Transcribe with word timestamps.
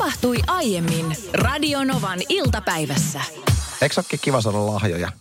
Tapahtui 0.00 0.36
aiemmin 0.46 1.16
Radionovan 1.32 2.18
iltapäivässä. 2.28 3.20
Eikö 3.82 4.02
kiva 4.20 4.40
saada 4.40 4.66
lahjoja? 4.66 5.12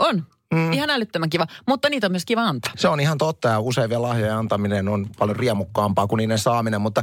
On. 0.00 0.26
Mm. 0.54 0.72
Ihan 0.72 0.90
älyttömän 0.90 1.30
kiva, 1.30 1.46
mutta 1.68 1.88
niitä 1.88 2.06
on 2.06 2.10
myös 2.10 2.24
kiva 2.24 2.42
antaa. 2.42 2.72
Se 2.76 2.88
on 2.88 3.00
ihan 3.00 3.18
totta 3.18 3.48
ja 3.48 3.60
useimpia 3.60 4.02
lahjoja 4.02 4.38
antaminen 4.38 4.88
on 4.88 5.06
paljon 5.18 5.36
riemukkaampaa 5.36 6.06
kuin 6.06 6.18
niiden 6.18 6.38
saaminen. 6.38 6.80
Mutta 6.80 7.02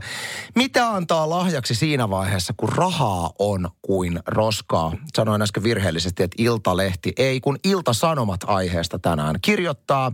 mitä 0.56 0.90
antaa 0.90 1.30
lahjaksi 1.30 1.76
siinä 1.76 2.10
vaiheessa, 2.10 2.54
kun 2.58 2.70
rahaa 2.70 3.32
on 3.40 3.70
kuin 3.82 4.20
roskaa? 4.26 4.92
Sanoin 5.16 5.42
äsken 5.42 5.64
virheellisesti, 5.64 6.24
että 6.24 6.36
Iltalehti 6.40 7.14
ei, 7.18 7.42
kun 7.42 7.58
Ilta-Sanomat 7.64 8.40
aiheesta 8.48 9.00
tänään 9.00 9.36
kirjoittaa 9.42 10.12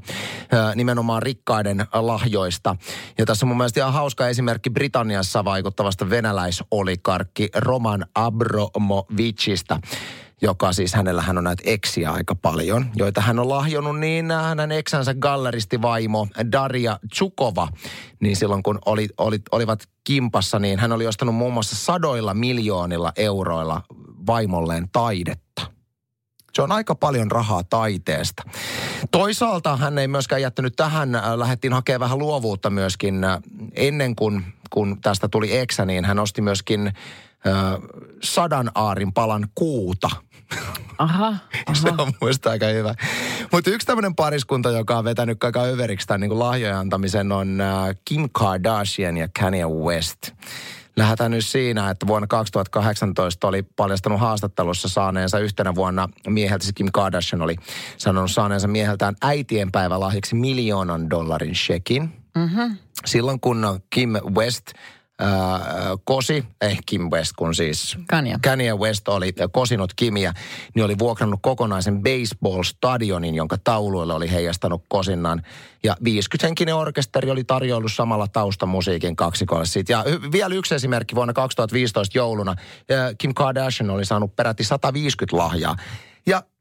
nimenomaan 0.76 1.24
rikkaiden 1.24 1.86
lahjoista. 1.94 2.76
Ja 3.18 3.26
tässä 3.26 3.46
on 3.46 3.48
mun 3.48 3.58
mielestä 3.58 3.80
ihan 3.80 3.94
hauska 3.94 4.28
esimerkki 4.28 4.70
Britanniassa 4.70 5.46
vaikuttavasta 5.46 6.10
venäläisolikarkki 6.10 7.50
Roman 7.56 8.06
Abramovicista 8.16 9.80
joka 10.42 10.74
siis 10.74 10.94
hänellä 10.94 11.22
hän 11.22 11.38
on 11.38 11.44
näitä 11.44 11.64
eksiä 11.66 12.12
aika 12.12 12.36
paljon, 12.36 12.86
joita 12.96 13.22
hän 13.22 13.40
on 13.40 13.50
lahjonut, 13.50 14.00
niin 14.00 14.32
hänen 14.32 14.72
eksänsä 14.72 15.14
galleristivaimo 15.14 16.28
Daria 16.52 17.00
Tsukova, 17.14 17.68
niin 18.20 18.36
silloin 18.36 18.64
kun 18.64 18.80
oli, 18.86 19.08
oli, 19.18 19.40
olivat 19.52 19.84
kimpassa, 20.04 20.60
niin 20.60 20.80
hän 20.80 20.92
oli 20.92 21.08
ostanut 21.08 21.36
muun 21.36 21.54
muassa 21.54 21.76
sadoilla 21.76 22.34
miljoonilla 22.34 23.14
euroilla 23.16 23.82
vaimolleen 24.28 24.90
taidetta. 24.92 25.62
Se 26.54 26.62
on 26.62 26.72
aika 26.72 26.96
paljon 26.96 27.32
rahaa 27.32 27.64
taiteesta. 27.64 28.44
Toisaalta 29.12 29.78
hän 29.78 29.98
ei 29.98 30.08
myöskään 30.08 30.42
jättänyt 30.42 30.76
tähän, 30.76 31.12
lähdettiin 31.36 31.74
hakemaan 31.74 32.00
vähän 32.00 32.20
luovuutta 32.20 32.70
myöskin 32.70 33.22
ennen 33.74 34.16
kuin 34.16 34.44
kun 34.70 35.02
tästä 35.02 35.28
tuli 35.28 35.58
eksä, 35.58 35.86
niin 35.86 36.06
hän 36.06 36.20
osti 36.20 36.42
myöskin 36.42 36.94
sadan 38.24 38.72
aarin 38.76 39.14
palan 39.14 39.48
kuuta. 39.56 40.10
Aha, 40.98 41.28
aha. 41.28 41.36
Se 41.82 41.90
on 41.98 42.14
muista 42.22 42.50
aika 42.50 42.66
hyvä. 42.66 42.96
Mutta 43.52 43.70
yksi 43.70 43.88
tämmöinen 43.88 44.16
pariskunta, 44.16 44.72
joka 44.72 44.98
on 44.98 45.04
vetänyt 45.04 45.44
aika 45.44 45.64
överiksi 45.64 46.08
tämän 46.08 46.22
niin 46.22 46.40
lahjojen 46.40 46.76
antamisen, 46.76 47.32
on 47.32 47.64
Kim 48.06 48.30
Kardashian 48.32 49.18
ja 49.18 49.30
Kanye 49.40 49.66
West. 49.66 50.32
Lähdetään 50.98 51.32
nyt 51.32 51.46
siinä, 51.46 51.90
että 51.90 52.08
vuonna 52.08 52.28
2018 52.28 53.48
oli 53.48 53.64
paljastanut 53.64 54.20
haastattelussa 54.20 54.90
saaneensa 54.90 55.40
yhtenä 55.40 55.76
vuonna 55.76 56.10
mieheltä, 56.28 56.64
siis 56.64 56.74
Kim 56.76 56.90
Kardashian 56.94 57.42
oli 57.42 57.56
sanonut 57.98 58.32
saaneensa 58.32 58.68
mieheltään 58.68 59.16
äitienpäivälahjaksi 59.22 60.36
miljoonan 60.36 61.10
dollarin 61.10 61.56
shekin. 61.56 62.14
Mm-hmm. 62.36 62.78
Silloin 63.06 63.40
kun 63.40 63.80
Kim 63.90 64.10
West 64.10 64.74
kosi, 66.04 66.46
eh 66.62 66.80
Kim 66.86 67.02
West, 67.02 67.32
kun 67.38 67.56
siis 67.56 67.98
Kanye. 68.08 68.36
Kanye 68.44 68.74
West 68.74 69.08
oli 69.08 69.34
kosinut 69.52 69.94
Kimiä, 69.94 70.34
niin 70.76 70.86
oli 70.86 71.00
vuokrannut 71.00 71.40
kokonaisen 71.44 72.02
baseball-stadionin, 72.02 73.36
jonka 73.36 73.58
tauluille 73.64 74.14
oli 74.14 74.32
heijastanut 74.32 74.84
kosinnan. 74.88 75.42
Ja 75.84 75.96
50-henkinen 76.04 76.76
orkesteri 76.76 77.30
oli 77.30 77.44
tarjoillut 77.44 77.94
samalla 77.94 78.28
taustamusiikin 78.28 79.16
kaksikolle 79.16 79.66
siitä. 79.66 79.94
Ja 79.94 80.04
vielä 80.32 80.56
yksi 80.56 80.76
esimerkki 80.76 81.16
vuonna 81.16 81.34
2015 81.34 82.18
jouluna. 82.18 82.56
Kim 83.18 83.34
Kardashian 83.34 83.90
oli 83.90 84.06
saanut 84.06 84.36
peräti 84.36 84.64
150 84.64 85.38
lahjaa. 85.38 85.76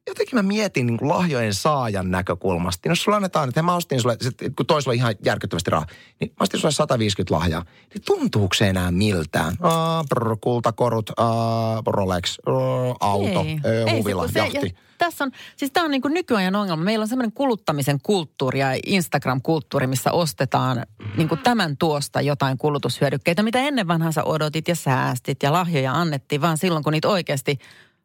Jotenkin 0.09 0.39
mä 0.39 0.43
mietin 0.43 0.87
niin 0.87 0.97
kuin 0.99 1.09
lahjojen 1.09 1.55
saajan 1.55 2.11
näkökulmasta. 2.11 2.81
Niin 2.85 2.91
jos 2.91 3.03
sulla 3.03 3.17
annetaan, 3.17 3.49
että 3.49 3.63
mä 3.63 3.75
ostin 3.75 4.01
sulle, 4.01 4.17
kun 4.57 4.67
toisella 4.67 4.93
ihan 4.93 5.15
järkyttävästi 5.25 5.71
rahaa, 5.71 5.87
niin 6.21 6.31
mä 6.31 6.37
ostin 6.41 6.61
sulle 6.61 6.73
150 6.73 7.35
lahjaa. 7.35 7.65
Niin 7.95 8.03
tuntuuko 8.05 8.55
se 8.55 8.69
enää 8.69 8.91
miltään? 8.91 9.55
Aa, 9.61 10.05
brr, 10.05 10.37
kultakorut, 10.41 11.11
aa, 11.17 11.83
Rolex, 11.87 12.39
aa, 12.47 12.97
auto, 13.01 13.41
Ei. 13.41 13.61
ää, 13.65 13.93
Ei, 13.93 13.99
huvila, 13.99 14.23
kun 14.23 14.33
se- 14.33 14.39
jahti. 14.39 14.57
ja 14.67 14.73
Tässä 14.99 15.25
on, 15.25 15.31
siis 15.57 15.71
tämä 15.71 15.85
on 15.85 15.91
niin 15.91 16.03
nykyajan 16.09 16.57
ongelma. 16.57 16.85
Meillä 16.85 17.03
on 17.03 17.09
semmoinen 17.09 17.33
kuluttamisen 17.33 18.01
kulttuuri 18.03 18.61
ja 18.61 18.69
Instagram-kulttuuri, 18.87 19.87
missä 19.87 20.13
ostetaan 20.13 20.87
niin 21.17 21.29
kuin 21.29 21.41
tämän 21.43 21.77
tuosta 21.77 22.21
jotain 22.21 22.59
kulutushyödykkeitä, 22.59 23.43
mitä 23.43 23.59
ennen 23.59 23.89
vanhan 23.89 24.13
sä 24.13 24.25
odotit 24.25 24.69
ja 24.69 24.75
säästit 24.75 25.43
ja 25.43 25.53
lahjoja 25.53 25.93
annettiin, 25.93 26.41
vaan 26.41 26.59
silloin 26.59 26.85
kun 26.85 26.93
niitä 26.93 27.09
oikeasti 27.09 27.59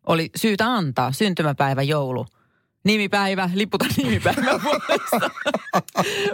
oli 0.07 0.29
syytä 0.35 0.73
antaa. 0.73 1.11
Syntymäpäivä, 1.11 1.81
joulu, 1.81 2.25
nimipäivä, 2.83 3.49
liputa 3.53 3.85
nimipäivän 3.97 4.63
vuodessa. 4.63 5.29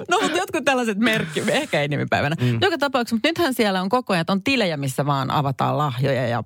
no 0.10 0.20
mutta 0.22 0.38
jotkut 0.38 0.66
tällaiset 0.66 0.98
merkki, 0.98 1.44
ehkä 1.52 1.82
ei 1.82 1.88
nimipäivänä. 1.88 2.36
Mm. 2.42 2.58
Joka 2.62 2.78
tapauksessa, 2.78 3.16
mutta 3.16 3.28
nythän 3.28 3.54
siellä 3.54 3.82
on 3.82 3.90
koko 3.90 4.14
ajan, 4.14 4.26
on 4.28 4.44
tilejä, 4.44 4.78
missä 4.78 5.06
vaan 5.06 5.32
avataan 5.32 5.78
lahjoja 5.78 6.28
ja 6.28 6.44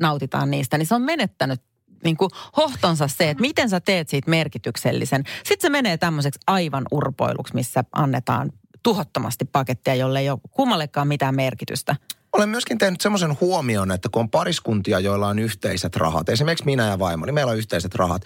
nautitaan 0.00 0.50
niistä, 0.50 0.78
niin 0.78 0.86
se 0.86 0.94
on 0.94 1.02
menettänyt 1.02 1.60
niin 2.04 2.16
kuin 2.16 2.30
hohtonsa 2.56 3.08
se, 3.08 3.30
että 3.30 3.40
miten 3.40 3.68
sä 3.68 3.80
teet 3.80 4.08
siitä 4.08 4.30
merkityksellisen. 4.30 5.24
Sitten 5.36 5.60
se 5.60 5.68
menee 5.68 5.96
tämmöiseksi 5.96 6.40
aivan 6.46 6.84
urpoiluksi, 6.90 7.54
missä 7.54 7.84
annetaan 7.92 8.52
tuhottomasti 8.82 9.44
pakettia, 9.44 9.94
jolle 9.94 10.20
ei 10.20 10.30
ole 10.30 10.38
kummallekaan 10.50 11.08
mitään 11.08 11.34
merkitystä. 11.34 11.96
Olen 12.32 12.48
myöskin 12.48 12.78
tehnyt 12.78 13.00
semmoisen 13.00 13.36
huomion, 13.40 13.90
että 13.90 14.08
kun 14.12 14.20
on 14.20 14.30
pariskuntia, 14.30 15.00
joilla 15.00 15.28
on 15.28 15.38
yhteiset 15.38 15.96
rahat, 15.96 16.28
esimerkiksi 16.28 16.64
minä 16.64 16.86
ja 16.86 16.98
vaimo, 16.98 17.26
niin 17.26 17.34
meillä 17.34 17.50
on 17.50 17.58
yhteiset 17.58 17.94
rahat, 17.94 18.22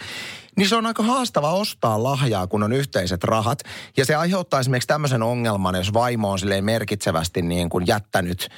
niin 0.57 0.69
se 0.69 0.77
on 0.77 0.87
aika 0.87 1.03
haastava 1.03 1.53
ostaa 1.53 2.03
lahjaa, 2.03 2.47
kun 2.47 2.63
on 2.63 2.73
yhteiset 2.73 3.25
rahat. 3.25 3.59
Ja 3.97 4.05
se 4.05 4.15
aiheuttaa 4.15 4.61
esimerkiksi 4.61 4.87
tämmöisen 4.87 5.23
ongelman, 5.23 5.75
jos 5.75 5.93
vaimo 5.93 6.31
on 6.31 6.39
silleen 6.39 6.65
merkitsevästi 6.65 7.43
niin 7.43 7.69
kuin 7.69 7.87
jättänyt 7.87 8.49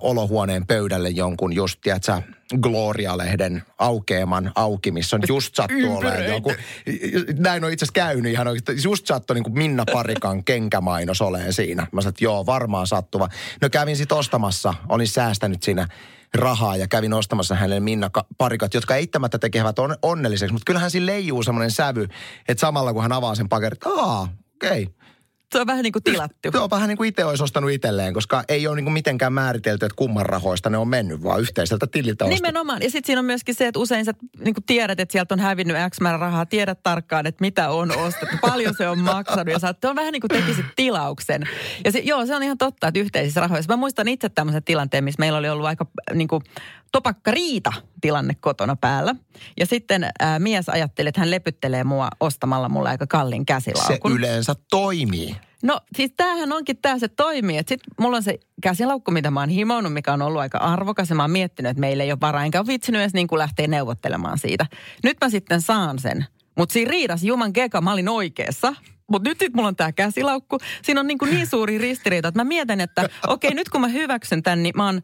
olohuoneen 0.00 0.66
pöydälle 0.66 1.08
jonkun 1.08 1.52
just, 1.52 1.80
tiedätkö, 1.82 2.22
Gloria-lehden 2.60 3.62
aukeaman 3.78 4.52
auki, 4.54 4.90
missä 4.90 5.16
on 5.16 5.22
just 5.28 5.54
sattu 5.54 5.96
olemaan 5.96 6.26
joku. 6.26 6.52
Näin 7.38 7.64
on 7.64 7.72
itse 7.72 7.84
asiassa 7.84 7.92
käynyt 7.92 8.32
ihan 8.32 8.48
oikeasti. 8.48 8.72
Just 8.84 9.06
sattui 9.06 9.34
niin 9.34 9.44
kuin 9.44 9.58
Minna 9.58 9.84
Parikan 9.92 10.44
kenkämainos 10.54 11.22
oleen 11.22 11.52
siinä. 11.52 11.86
Mä 11.92 12.00
sanoin, 12.00 12.12
että 12.12 12.24
joo, 12.24 12.46
varmaan 12.46 12.86
sattuva. 12.86 13.28
No 13.62 13.70
kävin 13.70 13.96
sit 13.96 14.12
ostamassa, 14.12 14.74
olin 14.88 15.08
säästänyt 15.08 15.62
siinä 15.62 15.88
rahaa 16.34 16.76
ja 16.76 16.88
kävin 16.88 17.12
ostamassa 17.12 17.54
hänelle 17.54 17.80
Minna 17.80 18.10
Ka- 18.10 18.26
Parikat, 18.38 18.74
jotka 18.74 18.96
eittämättä 18.96 19.38
tekevät 19.38 19.78
on, 19.78 19.96
onnelliseksi. 20.02 20.52
Mutta 20.52 20.66
kyllähän 20.66 20.90
siinä 20.90 21.06
leijuu 21.06 21.42
semmoinen 21.42 21.70
sävy, 21.70 22.08
että 22.48 22.60
samalla 22.60 22.92
kun 22.92 23.02
hän 23.02 23.12
avaa 23.12 23.34
sen 23.34 23.48
pakerin, 23.48 23.76
että 23.76 23.88
aa, 23.88 24.28
okei. 24.54 24.82
Okay. 24.82 25.03
Se 25.54 25.60
on 25.60 25.66
vähän 25.66 25.82
niin 25.82 25.92
kuin 25.92 26.02
tilattu. 26.02 26.50
Tuo 26.52 26.62
on 26.62 26.70
vähän 26.70 26.88
niin 26.88 26.96
kuin 26.96 27.08
itse 27.08 27.24
olisi 27.24 27.42
ostanut 27.42 27.70
itselleen, 27.70 28.14
koska 28.14 28.44
ei 28.48 28.66
ole 28.66 28.76
niin 28.76 28.84
kuin 28.84 28.92
mitenkään 28.92 29.32
määritelty, 29.32 29.86
että 29.86 29.96
kumman 29.96 30.26
rahoista 30.26 30.70
ne 30.70 30.78
on 30.78 30.88
mennyt, 30.88 31.22
vaan 31.22 31.40
yhteiseltä 31.40 31.86
tililtä 31.86 32.24
ostettu. 32.24 32.42
Nimenomaan. 32.42 32.82
Ja 32.82 32.90
sitten 32.90 33.06
siinä 33.06 33.18
on 33.18 33.24
myöskin 33.24 33.54
se, 33.54 33.66
että 33.66 33.80
usein 33.80 34.04
sä 34.04 34.12
niin 34.38 34.54
kuin 34.54 34.64
tiedät, 34.64 35.00
että 35.00 35.12
sieltä 35.12 35.34
on 35.34 35.40
hävinnyt 35.40 35.76
X 35.90 36.00
määrä 36.00 36.18
rahaa. 36.18 36.46
Tiedät 36.46 36.82
tarkkaan, 36.82 37.26
että 37.26 37.40
mitä 37.40 37.70
on 37.70 37.96
ostettu, 37.98 38.36
paljon 38.40 38.74
se 38.78 38.88
on 38.88 38.98
maksanut. 38.98 39.48
Ja 39.48 39.58
sä 39.58 39.74
on 39.84 39.96
vähän 39.96 40.12
niin 40.12 40.20
kuin 40.20 40.30
tekisit 40.30 40.66
tilauksen. 40.76 41.48
Ja 41.84 41.92
se, 41.92 41.98
joo, 41.98 42.26
se 42.26 42.36
on 42.36 42.42
ihan 42.42 42.58
totta, 42.58 42.88
että 42.88 43.00
yhteisissä 43.00 43.40
rahoissa. 43.40 43.72
Mä 43.72 43.76
muistan 43.76 44.08
itse 44.08 44.28
tämmöisen 44.28 44.64
tilanteen, 44.64 45.04
missä 45.04 45.20
meillä 45.20 45.38
oli 45.38 45.48
ollut 45.48 45.66
aika 45.66 45.86
niin 46.14 46.28
kuin 46.28 46.42
topakka 46.94 47.30
riita 47.30 47.72
tilanne 48.00 48.34
kotona 48.40 48.76
päällä. 48.76 49.14
Ja 49.60 49.66
sitten 49.66 50.06
ää, 50.20 50.38
mies 50.38 50.68
ajatteli, 50.68 51.08
että 51.08 51.20
hän 51.20 51.30
lepyttelee 51.30 51.84
mua 51.84 52.08
ostamalla 52.20 52.68
mulle 52.68 52.88
aika 52.88 53.06
kallin 53.06 53.40
Se 53.40 53.44
käsilaukun. 53.44 54.12
yleensä 54.12 54.54
toimii. 54.70 55.36
No 55.62 55.80
siis 55.96 56.12
tämähän 56.16 56.52
onkin 56.52 56.76
tämä 56.82 56.98
se 56.98 57.08
toimii, 57.08 57.58
sitten 57.58 57.94
mulla 58.00 58.16
on 58.16 58.22
se 58.22 58.38
käsilaukku, 58.62 59.10
mitä 59.10 59.30
mä 59.30 59.40
oon 59.40 59.48
himoinut, 59.48 59.92
mikä 59.92 60.12
on 60.12 60.22
ollut 60.22 60.40
aika 60.40 60.58
arvokas 60.58 61.10
ja 61.10 61.16
mä 61.16 61.22
oon 61.22 61.30
miettinyt, 61.30 61.70
että 61.70 61.80
meillä 61.80 62.04
ei 62.04 62.12
ole 62.12 62.20
varaa, 62.20 62.44
enkä 62.44 62.60
ole 62.60 62.66
vitsinyt 62.66 63.00
edes 63.00 63.14
niin 63.14 63.26
kuin 63.26 63.38
lähteä 63.38 63.66
neuvottelemaan 63.66 64.38
siitä. 64.38 64.66
Nyt 65.04 65.16
mä 65.20 65.28
sitten 65.30 65.60
saan 65.60 65.98
sen, 65.98 66.26
mutta 66.58 66.72
siinä 66.72 66.90
riidas 66.90 67.24
Juman 67.24 67.52
Keka, 67.52 67.80
mä 67.80 67.92
olin 67.92 68.08
oikeassa. 68.08 68.74
Mutta 69.10 69.28
nyt 69.28 69.38
sitten 69.38 69.56
mulla 69.56 69.68
on 69.68 69.76
tämä 69.76 69.92
käsilaukku. 69.92 70.58
Siinä 70.82 71.00
on 71.00 71.06
niin, 71.06 71.18
kuin 71.18 71.30
niin 71.34 71.46
suuri 71.46 71.78
ristiriita, 71.78 72.28
että 72.28 72.40
mä 72.40 72.44
mietin, 72.44 72.80
että 72.80 73.08
okei, 73.26 73.54
nyt 73.54 73.68
kun 73.68 73.80
mä 73.80 73.88
hyväksyn 73.88 74.42
tämän, 74.42 74.62
niin 74.62 74.72
mä 74.76 74.86
oon 74.86 75.02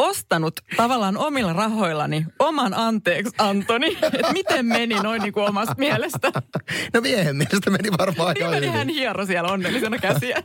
ostanut 0.00 0.60
tavallaan 0.76 1.16
omilla 1.16 1.52
rahoillani 1.52 2.26
oman 2.38 2.74
anteeksi 2.74 3.34
Antoni. 3.38 3.98
Että 4.02 4.32
miten 4.32 4.66
meni 4.66 4.94
noin 4.94 5.22
niin 5.22 5.32
kuin 5.32 5.48
omasta 5.48 5.74
mielestä. 5.78 6.32
No 6.94 7.00
miehen 7.00 7.36
mielestä 7.36 7.70
meni 7.70 7.90
varmaan 7.98 8.34
Niin 8.34 8.50
meni 8.50 8.66
hän 8.66 8.88
hiero 8.88 9.26
siellä 9.26 9.52
onnellisena 9.52 9.98
käsiä. 9.98 10.42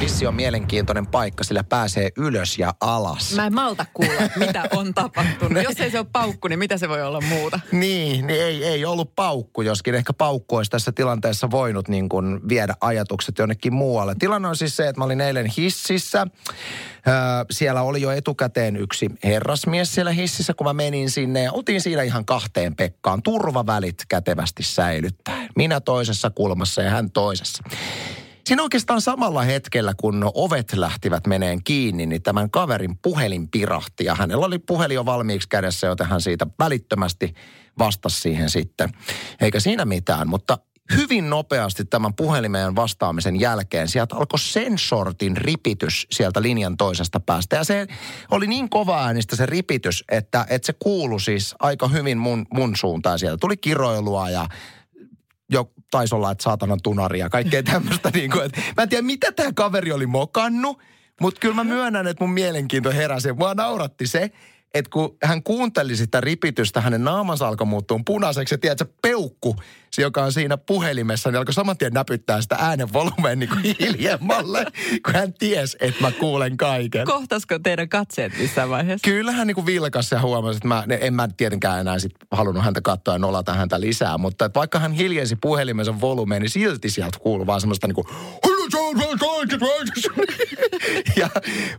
Vissi 0.00 0.26
on 0.26 0.34
mielenkiintoinen 0.34 1.06
paikka, 1.06 1.44
sillä 1.44 1.64
pääsee 1.64 2.10
ylös 2.16 2.58
ja 2.58 2.74
alas. 2.80 3.34
Mä 3.34 3.46
en 3.46 3.54
malta 3.54 3.86
kuulla, 3.94 4.20
mitä 4.36 4.62
on 4.72 4.94
tapahtunut. 4.94 5.62
Jos 5.62 5.80
ei 5.80 5.90
se 5.90 5.98
ole 5.98 6.06
paukku, 6.12 6.48
niin 6.48 6.58
mitä 6.58 6.78
se 6.78 6.88
voi 6.88 7.02
olla 7.02 7.20
muuta? 7.20 7.60
Niin, 7.72 8.26
niin 8.26 8.42
ei, 8.42 8.64
ei 8.64 8.84
ollut 8.84 9.14
paukku, 9.14 9.62
joskin 9.62 9.94
ehkä 9.94 10.12
paukku 10.12 10.56
olisi 10.56 10.70
tässä 10.70 10.92
tilanteessa 10.92 11.50
voinut 11.50 11.88
niin 11.88 12.08
kuin 12.08 12.48
viedä 12.48 12.74
ajatukset 12.80 13.38
jonnekin 13.38 13.74
muualle. 13.74 14.14
Tilanne 14.18 14.48
on 14.48 14.56
siis 14.56 14.76
se, 14.76 14.88
että 14.88 15.00
mä 15.00 15.04
olin 15.04 15.20
eilen 15.20 15.46
hississä. 15.46 16.26
Siellä 17.50 17.82
oli 17.82 18.00
jo 18.02 18.10
etukäteen 18.10 18.76
yksi 18.76 19.10
herrasmies 19.24 19.94
siellä 19.94 20.10
hississä, 20.10 20.54
kun 20.54 20.66
mä 20.66 20.72
menin 20.72 21.10
sinne. 21.10 21.42
Ja 21.42 21.52
oltiin 21.52 21.80
siinä 21.80 22.02
ihan 22.02 22.24
kahteen 22.24 22.76
Pekkaan. 22.76 23.22
Turvavälit 23.22 24.02
kätevästi 24.08 24.62
säilyttäen. 24.62 25.48
Minä 25.56 25.80
toisessa 25.80 26.30
kulmassa 26.30 26.82
ja 26.82 26.90
hän 26.90 27.10
toisessa. 27.10 27.62
Siinä 28.46 28.62
oikeastaan 28.62 29.00
samalla 29.00 29.42
hetkellä, 29.42 29.94
kun 29.96 30.30
ovet 30.34 30.72
lähtivät 30.76 31.26
meneen 31.26 31.64
kiinni, 31.64 32.06
niin 32.06 32.22
tämän 32.22 32.50
kaverin 32.50 32.98
puhelin 33.02 33.48
pirahti. 33.48 34.04
Ja 34.04 34.14
hänellä 34.14 34.46
oli 34.46 34.58
puhelin 34.58 34.94
jo 34.94 35.06
valmiiksi 35.06 35.48
kädessä, 35.48 35.86
joten 35.86 36.06
hän 36.06 36.20
siitä 36.20 36.46
välittömästi 36.58 37.34
vastasi 37.78 38.20
siihen 38.20 38.50
sitten. 38.50 38.90
Eikä 39.40 39.60
siinä 39.60 39.84
mitään, 39.84 40.28
mutta 40.28 40.58
hyvin 40.96 41.30
nopeasti 41.30 41.84
tämän 41.84 42.14
puhelimeen 42.14 42.76
vastaamisen 42.76 43.40
jälkeen 43.40 43.88
sieltä 43.88 44.16
alkoi 44.16 44.38
sen 44.38 44.78
sortin 44.78 45.36
ripitys 45.36 46.06
sieltä 46.10 46.42
linjan 46.42 46.76
toisesta 46.76 47.20
päästä. 47.20 47.56
Ja 47.56 47.64
se 47.64 47.86
oli 48.30 48.46
niin 48.46 48.68
kova 48.68 49.04
äänistä 49.04 49.36
se 49.36 49.46
ripitys, 49.46 50.04
että, 50.10 50.46
että 50.50 50.66
se 50.66 50.72
kuului 50.78 51.20
siis 51.20 51.54
aika 51.58 51.88
hyvin 51.88 52.18
mun, 52.18 52.46
mun 52.54 52.76
suuntaan. 52.76 53.18
Sieltä 53.18 53.40
tuli 53.40 53.56
kiroilua 53.56 54.30
ja 54.30 54.46
jo 55.50 55.72
taisi 55.90 56.14
olla, 56.14 56.30
että 56.30 56.44
saatanan 56.44 56.78
tunari 56.82 57.18
ja 57.18 57.28
kaikkea 57.28 57.62
tämmöistä. 57.62 58.10
niin 58.14 58.30
kuin, 58.30 58.44
että 58.44 58.60
mä 58.76 58.82
en 58.82 58.88
tiedä, 58.88 59.02
mitä 59.02 59.32
tämä 59.32 59.52
kaveri 59.52 59.92
oli 59.92 60.06
mokannut, 60.06 60.78
mutta 61.20 61.40
kyllä 61.40 61.54
mä 61.54 61.64
myönnän, 61.64 62.06
että 62.06 62.24
mun 62.24 62.34
mielenkiinto 62.34 62.90
heräsi. 62.90 63.32
Mua 63.32 63.54
nauratti 63.54 64.06
se, 64.06 64.30
että 64.74 64.90
kun 64.90 65.16
hän 65.22 65.42
kuunteli 65.42 65.96
sitä 65.96 66.20
ripitystä, 66.20 66.80
hänen 66.80 67.04
naamansa 67.04 67.48
alkoi 67.48 67.66
muuttua 67.66 68.00
punaiseksi 68.06 68.54
ja 68.54 68.58
tiedätkö, 68.58 68.86
peukku, 69.02 69.56
se 69.90 70.02
joka 70.02 70.22
on 70.22 70.32
siinä 70.32 70.56
puhelimessa, 70.56 71.30
niin 71.30 71.38
alkoi 71.38 71.54
saman 71.54 71.78
tien 71.78 71.92
näpyttää 71.92 72.40
sitä 72.40 72.56
äänen 72.58 72.92
volumeen 72.92 73.38
niin 73.38 73.48
kuin 73.48 73.76
hiljemmalle, 73.80 74.66
kun 75.04 75.14
hän 75.14 75.34
ties, 75.34 75.76
että 75.80 76.00
mä 76.00 76.10
kuulen 76.10 76.56
kaiken. 76.56 77.06
Kohtasko 77.06 77.58
teidän 77.58 77.88
katseet 77.88 78.38
missään 78.38 78.70
vaiheessa? 78.70 79.10
Kyllä 79.10 79.32
hän 79.32 79.46
niin 79.46 79.54
kuin 79.54 79.66
vilkas 79.66 80.12
ja 80.12 80.20
huomasi, 80.20 80.56
että 80.56 80.68
mä, 80.68 80.84
en 81.00 81.14
mä 81.14 81.28
tietenkään 81.36 81.80
enää 81.80 81.98
sit 81.98 82.12
halunnut 82.30 82.64
häntä 82.64 82.80
katsoa 82.80 83.14
ja 83.14 83.18
nolata 83.18 83.54
häntä 83.54 83.80
lisää, 83.80 84.18
mutta 84.18 84.44
että 84.44 84.58
vaikka 84.58 84.78
hän 84.78 84.92
hiljensi 84.92 85.36
puhelimensa 85.36 86.00
volumeen, 86.00 86.42
niin 86.42 86.50
silti 86.50 86.90
sieltä 86.90 87.18
kuuluu 87.18 87.46
vaan 87.46 87.60
semmoista 87.60 87.86
niin 87.86 87.94
kuin 87.94 88.06
ja 91.20 91.28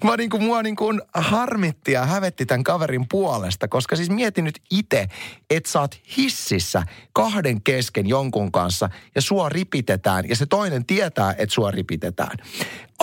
mä 0.03 0.17
niin 0.17 0.29
kuin, 0.29 0.43
mua 0.43 0.63
niin 0.63 0.75
kuin 0.75 1.01
harmitti 1.13 1.91
ja 1.91 2.05
hävetti 2.05 2.45
tämän 2.45 2.63
kaverin 2.63 3.05
puolesta, 3.09 3.67
koska 3.67 3.95
siis 3.95 4.09
mietin 4.09 4.43
nyt 4.43 4.61
itse, 4.71 5.07
että 5.49 5.69
sä 5.69 5.79
oot 5.79 5.95
hississä 6.17 6.83
kahden 7.13 7.61
kesken 7.61 8.07
jonkun 8.07 8.51
kanssa 8.51 8.89
ja 9.15 9.21
sua 9.21 9.49
ripitetään 9.49 10.29
ja 10.29 10.35
se 10.35 10.45
toinen 10.45 10.85
tietää, 10.85 11.35
että 11.37 11.53
sua 11.53 11.71
ripitetään. 11.71 12.37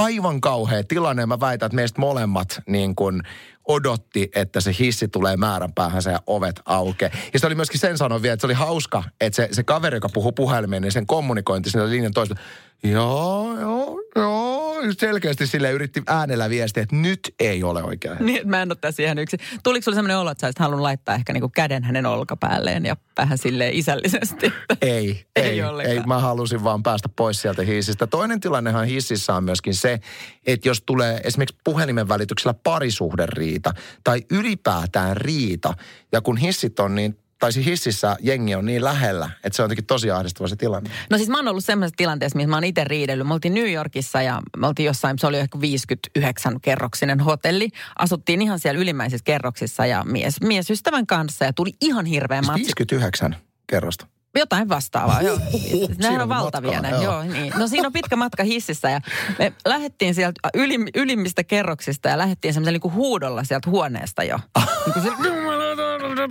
Aivan 0.00 0.40
kauhea 0.40 0.84
tilanne. 0.84 1.26
Mä 1.26 1.40
väitän, 1.40 1.66
että 1.66 1.76
meistä 1.76 2.00
molemmat 2.00 2.62
niin 2.66 2.94
kuin 2.94 3.22
odotti, 3.68 4.30
että 4.34 4.60
se 4.60 4.74
hissi 4.78 5.08
tulee 5.08 5.36
määränpäähän 5.36 6.02
ja 6.06 6.20
ovet 6.26 6.60
auke. 6.64 7.10
Ja 7.32 7.38
se 7.38 7.46
oli 7.46 7.54
myöskin 7.54 7.80
sen 7.80 7.98
sanon 7.98 8.22
vielä, 8.22 8.32
että 8.32 8.40
se 8.40 8.46
oli 8.46 8.54
hauska, 8.54 9.02
että 9.20 9.36
se, 9.36 9.48
se 9.52 9.62
kaveri, 9.62 9.96
joka 9.96 10.08
puhuu 10.08 10.32
puhelimeen, 10.32 10.82
niin 10.82 10.92
sen 10.92 11.06
kommunikointi 11.06 11.70
sinne 11.70 11.90
linjan 11.90 12.12
toista. 12.12 12.34
Joo, 12.82 13.60
joo, 13.60 14.00
joo. 14.16 14.70
Selkeästi 14.98 15.46
sille 15.46 15.70
yritti 15.70 16.02
äänellä 16.06 16.50
viestiä, 16.50 16.82
että 16.82 16.96
nyt 16.96 17.20
ei 17.40 17.62
ole 17.62 17.82
oikein. 17.82 18.16
Niin, 18.20 18.48
mä 18.48 18.62
en 18.62 18.68
ole 18.72 18.92
siihen 18.92 19.18
yksi. 19.18 19.36
Tuliko 19.62 19.84
sulle 19.84 19.94
sellainen 19.94 20.18
olo, 20.18 20.30
että 20.30 20.40
sä 20.40 20.46
olisit 20.46 20.58
halunnut 20.58 20.82
laittaa 20.82 21.14
ehkä 21.14 21.32
niinku 21.32 21.48
käden 21.48 21.84
hänen 21.84 22.06
olkapäälleen 22.06 22.86
ja 22.86 22.96
vähän 23.18 23.38
silleen 23.38 23.74
isällisesti? 23.74 24.52
Ei, 24.82 25.24
ei, 25.36 25.60
ei, 25.60 25.60
ei. 25.84 26.00
Mä 26.06 26.18
halusin 26.18 26.64
vaan 26.64 26.82
päästä 26.82 27.08
pois 27.16 27.42
sieltä 27.42 27.62
hissistä. 27.62 28.06
Toinen 28.06 28.40
tilannehan 28.40 28.86
hississä 28.86 29.34
on 29.34 29.44
myöskin 29.44 29.74
se, 29.74 30.00
että 30.46 30.68
jos 30.68 30.82
tulee 30.86 31.20
esimerkiksi 31.24 31.60
puhelimen 31.64 32.08
välityksellä 32.08 32.54
parisuhderiita 32.54 33.74
tai 34.04 34.22
ylipäätään 34.30 35.16
riita, 35.16 35.74
ja 36.12 36.20
kun 36.20 36.36
hissit 36.36 36.80
on 36.80 36.94
niin 36.94 37.19
tai 37.40 37.52
siis 37.52 37.66
hississä 37.66 38.16
jengi 38.20 38.54
on 38.54 38.66
niin 38.66 38.84
lähellä, 38.84 39.30
että 39.44 39.56
se 39.56 39.62
on 39.62 39.64
jotenkin 39.64 39.86
tosi 39.86 40.10
ahdistava 40.10 40.48
se 40.48 40.56
tilanne. 40.56 40.90
No 41.10 41.16
siis 41.16 41.28
mä 41.28 41.36
oon 41.38 41.48
ollut 41.48 41.64
semmoisessa 41.64 41.96
tilanteessa, 41.96 42.36
missä 42.36 42.48
mä 42.50 42.56
oon 42.56 42.64
itse 42.64 42.84
riidellyt. 42.84 43.26
Me 43.26 43.34
oltiin 43.34 43.54
New 43.54 43.72
Yorkissa 43.72 44.22
ja 44.22 44.42
me 44.56 44.66
oltiin 44.66 44.86
jossain, 44.86 45.18
se 45.18 45.26
oli 45.26 45.38
ehkä 45.38 45.60
59 45.60 46.60
kerroksinen 46.60 47.20
hotelli. 47.20 47.68
Asuttiin 47.98 48.42
ihan 48.42 48.58
siellä 48.58 48.80
ylimmäisissä 48.80 49.24
kerroksissa 49.24 49.86
ja 49.86 50.04
mies, 50.04 50.40
miesystävän 50.40 51.06
kanssa 51.06 51.44
ja 51.44 51.52
tuli 51.52 51.72
ihan 51.80 52.06
hirveä 52.06 52.42
matsi. 52.42 52.60
59 52.60 53.36
kerrosta? 53.66 54.06
Jotain 54.38 54.68
vastaavaa, 54.68 55.22
joo. 55.22 55.38
Nehän 55.98 56.22
on 56.22 56.28
valtavia 56.28 56.80
ne, 56.80 56.90
joo. 56.90 57.02
joo 57.02 57.22
niin. 57.22 57.52
No 57.56 57.68
siinä 57.68 57.86
on 57.86 57.92
pitkä 57.92 58.16
matka 58.16 58.44
hississä 58.44 58.90
ja 58.90 59.00
me 59.38 59.52
lähdettiin 59.64 60.14
sieltä 60.14 60.40
ylim, 60.54 60.86
ylimmistä 60.94 61.44
kerroksista 61.44 62.08
ja 62.08 62.18
lähdettiin 62.18 62.54
semmoisella 62.54 62.78
niin 62.82 62.94
huudolla 62.94 63.44
sieltä 63.44 63.70
huoneesta 63.70 64.24
jo. 64.24 64.38
niin 64.86 64.92
kuin 64.92 65.02
se, 65.02 65.10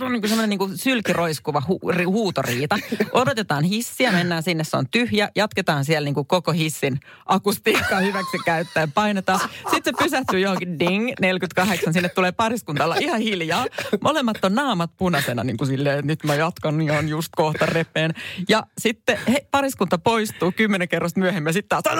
niin 0.08 0.20
kuin 0.20 0.28
semmoinen 0.28 0.50
niin 0.50 0.58
kuin 0.58 0.78
sylkiroiskuva 0.78 1.62
hu, 1.68 1.80
huutoriita. 2.06 2.78
Odotetaan 3.12 3.64
hissiä, 3.64 4.12
mennään 4.12 4.42
sinne, 4.42 4.64
se 4.64 4.76
on 4.76 4.86
tyhjä. 4.90 5.30
Jatketaan 5.36 5.84
siellä 5.84 6.04
niin 6.04 6.14
kuin 6.14 6.26
koko 6.26 6.52
hissin 6.52 7.00
akustiikkaa 7.26 8.00
hyväksi 8.00 8.38
käyttäen. 8.44 8.92
Painetaan. 8.92 9.40
Sitten 9.70 9.94
se 9.96 10.04
pysähtyy 10.04 10.40
johonkin 10.40 10.78
ding, 10.78 11.10
48. 11.20 11.92
Sinne 11.92 12.08
tulee 12.08 12.32
pariskunta 12.32 12.84
olla 12.84 12.96
ihan 13.00 13.20
hiljaa. 13.20 13.66
Molemmat 14.00 14.44
on 14.44 14.54
naamat 14.54 14.90
punaisena 14.96 15.44
niin 15.44 15.56
kuin 15.56 15.68
silleen, 15.68 15.98
että 15.98 16.06
nyt 16.06 16.24
mä 16.24 16.34
jatkan 16.34 16.78
niin 16.78 16.90
on 16.90 17.08
just 17.08 17.28
kohta 17.36 17.66
repeen. 17.90 18.14
Ja 18.48 18.62
sitten 18.78 19.18
he, 19.28 19.46
pariskunta 19.50 19.98
poistuu 19.98 20.52
kymmenen 20.56 20.88
kerrosta 20.88 21.20
myöhemmin. 21.20 21.52
Sitten 21.52 21.82
taas 21.82 21.96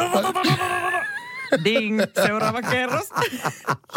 Ding, 1.65 2.01
seuraava 2.27 2.63
kerros. 2.63 3.09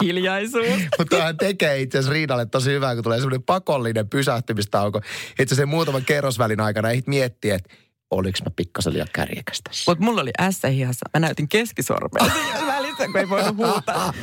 Hiljaisuus. 0.01 0.81
Mutta 0.99 1.23
hän 1.23 1.37
tekee 1.37 1.81
itse 1.81 1.97
asiassa 1.97 2.13
Riinalle 2.13 2.45
tosi 2.45 2.71
hyvää, 2.71 2.95
kun 2.95 3.03
tulee 3.03 3.17
semmoinen 3.17 3.43
pakollinen 3.43 4.09
pysähtymistauko. 4.09 5.01
Että 5.39 5.55
se 5.55 5.65
muutaman 5.65 6.05
kerrosvälin 6.05 6.59
aikana 6.59 6.89
ehdit 6.89 7.07
miettiä, 7.07 7.55
että 7.55 7.73
oliko 8.11 8.37
mä 8.45 8.51
pikkasen 8.55 8.93
liian 8.93 9.07
kärjekäs 9.13 9.61
tässä. 9.63 9.91
Mutta 9.91 10.05
mulla 10.05 10.21
oli 10.21 10.31
ässä 10.39 10.67
hihassa. 10.67 11.09
Mä 11.13 11.19
näytin 11.19 11.49
keskisormea 11.49 12.31
välissä, 12.67 13.05
kun 13.05 13.17
ei 13.17 13.29
voinut 13.29 13.57
huutaa. 13.57 14.13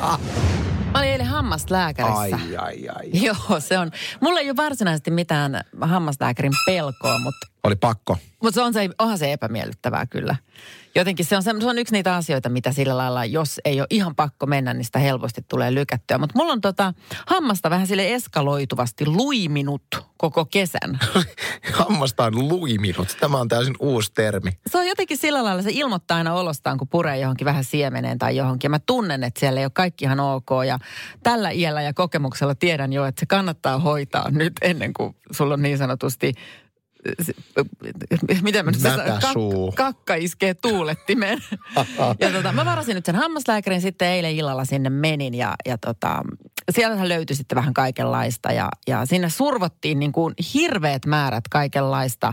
Mä 0.93 0.99
olin 0.99 1.11
eilen 1.11 1.27
hammaslääkärissä. 1.27 2.19
Ai, 2.19 2.57
ai, 2.57 2.89
ai. 2.89 3.11
Joo, 3.13 3.61
se 3.61 3.79
on. 3.79 3.91
Mulla 4.21 4.41
ei 4.41 4.51
ole 4.51 4.57
varsinaisesti 4.57 5.11
mitään 5.11 5.61
hammaslääkärin 5.81 6.53
pelkoa, 6.67 7.19
mutta... 7.19 7.50
Oli 7.65 7.77
pakko. 7.77 8.19
Mutta 8.43 8.55
se 8.55 8.63
on 8.63 8.73
se, 8.73 8.89
onhan 8.99 9.19
se 9.19 9.33
epämiellyttävää 9.33 10.07
kyllä 10.07 10.37
jotenkin 10.95 11.27
se 11.27 11.37
on, 11.37 11.43
se 11.43 11.51
on 11.51 11.79
yksi 11.79 11.95
niitä 11.95 12.17
asioita, 12.17 12.49
mitä 12.49 12.73
sillä 12.73 12.97
lailla, 12.97 13.25
jos 13.25 13.61
ei 13.65 13.81
ole 13.81 13.87
ihan 13.91 14.15
pakko 14.17 14.47
mennä, 14.47 14.75
niin 14.75 14.85
sitä 14.85 14.99
helposti 14.99 15.45
tulee 15.49 15.75
lykättyä. 15.75 16.19
Mutta 16.19 16.39
mulla 16.39 16.53
on 16.53 16.61
tota 16.61 16.95
hammasta 17.27 17.71
vähän 17.71 17.87
sille 17.87 18.15
eskaloituvasti 18.15 19.07
luiminut 19.07 19.83
koko 20.17 20.45
kesän. 20.45 20.99
hammasta 21.73 22.25
on 22.25 22.49
luiminut. 22.49 23.17
Tämä 23.21 23.39
on 23.39 23.49
täysin 23.49 23.75
uusi 23.81 24.13
termi. 24.15 24.51
Se 24.67 24.79
on 24.79 24.87
jotenkin 24.87 25.19
sillä 25.19 25.45
lailla, 25.45 25.63
se 25.63 25.71
ilmoittaa 25.73 26.17
aina 26.17 26.35
olostaan, 26.35 26.79
kun 26.79 26.89
puree 26.89 27.19
johonkin 27.19 27.45
vähän 27.45 27.65
siemeneen 27.65 28.19
tai 28.19 28.37
johonkin. 28.37 28.69
Ja 28.69 28.71
mä 28.71 28.79
tunnen, 28.79 29.25
että 29.25 29.41
siellä 29.41 29.61
ei 29.61 29.65
ole 29.65 29.73
kaikki 29.75 30.05
ihan 30.05 30.21
ok. 30.21 30.51
Ja 30.67 30.79
tällä 31.23 31.51
iällä 31.51 31.83
ja 31.83 31.95
kokemuksella 31.95 32.55
tiedän 32.55 32.93
jo, 32.93 33.05
että 33.05 33.21
se 33.21 33.27
kannattaa 33.27 33.79
hoitaa 33.79 34.31
nyt 34.31 34.53
ennen 34.63 34.93
kuin 34.93 35.17
sulla 35.31 35.55
on 35.55 35.63
niin 35.63 35.79
sanotusti 35.79 36.35
miten 38.43 38.65
mä 38.65 38.71
nyt 38.71 38.83
kak, 39.21 39.75
kakka 39.75 40.15
iskee 40.15 40.55
tuulettimeen. 40.55 41.39
ja 42.21 42.31
tota, 42.33 42.53
mä 42.53 42.65
varasin 42.65 42.95
nyt 42.95 43.05
sen 43.05 43.17
hammaslääkärin 43.17 43.81
sitten 43.81 44.09
eilen 44.09 44.37
illalla 44.37 44.65
sinne 44.65 44.91
menin 44.91 45.35
ja, 45.35 45.55
ja 45.67 45.79
tota, 45.79 46.23
sieltähän 46.71 47.09
löytyi 47.09 47.37
sitten 47.37 47.57
vähän 47.57 47.75
kaikenlaista 47.75 48.53
ja, 48.53 48.69
ja 48.87 49.07
sinne 49.07 49.31
survottiin 49.31 49.99
niin 49.99 50.13
kuin 50.13 50.35
hirveät 50.55 51.07
määrät 51.07 51.49
kaikenlaista 51.51 52.33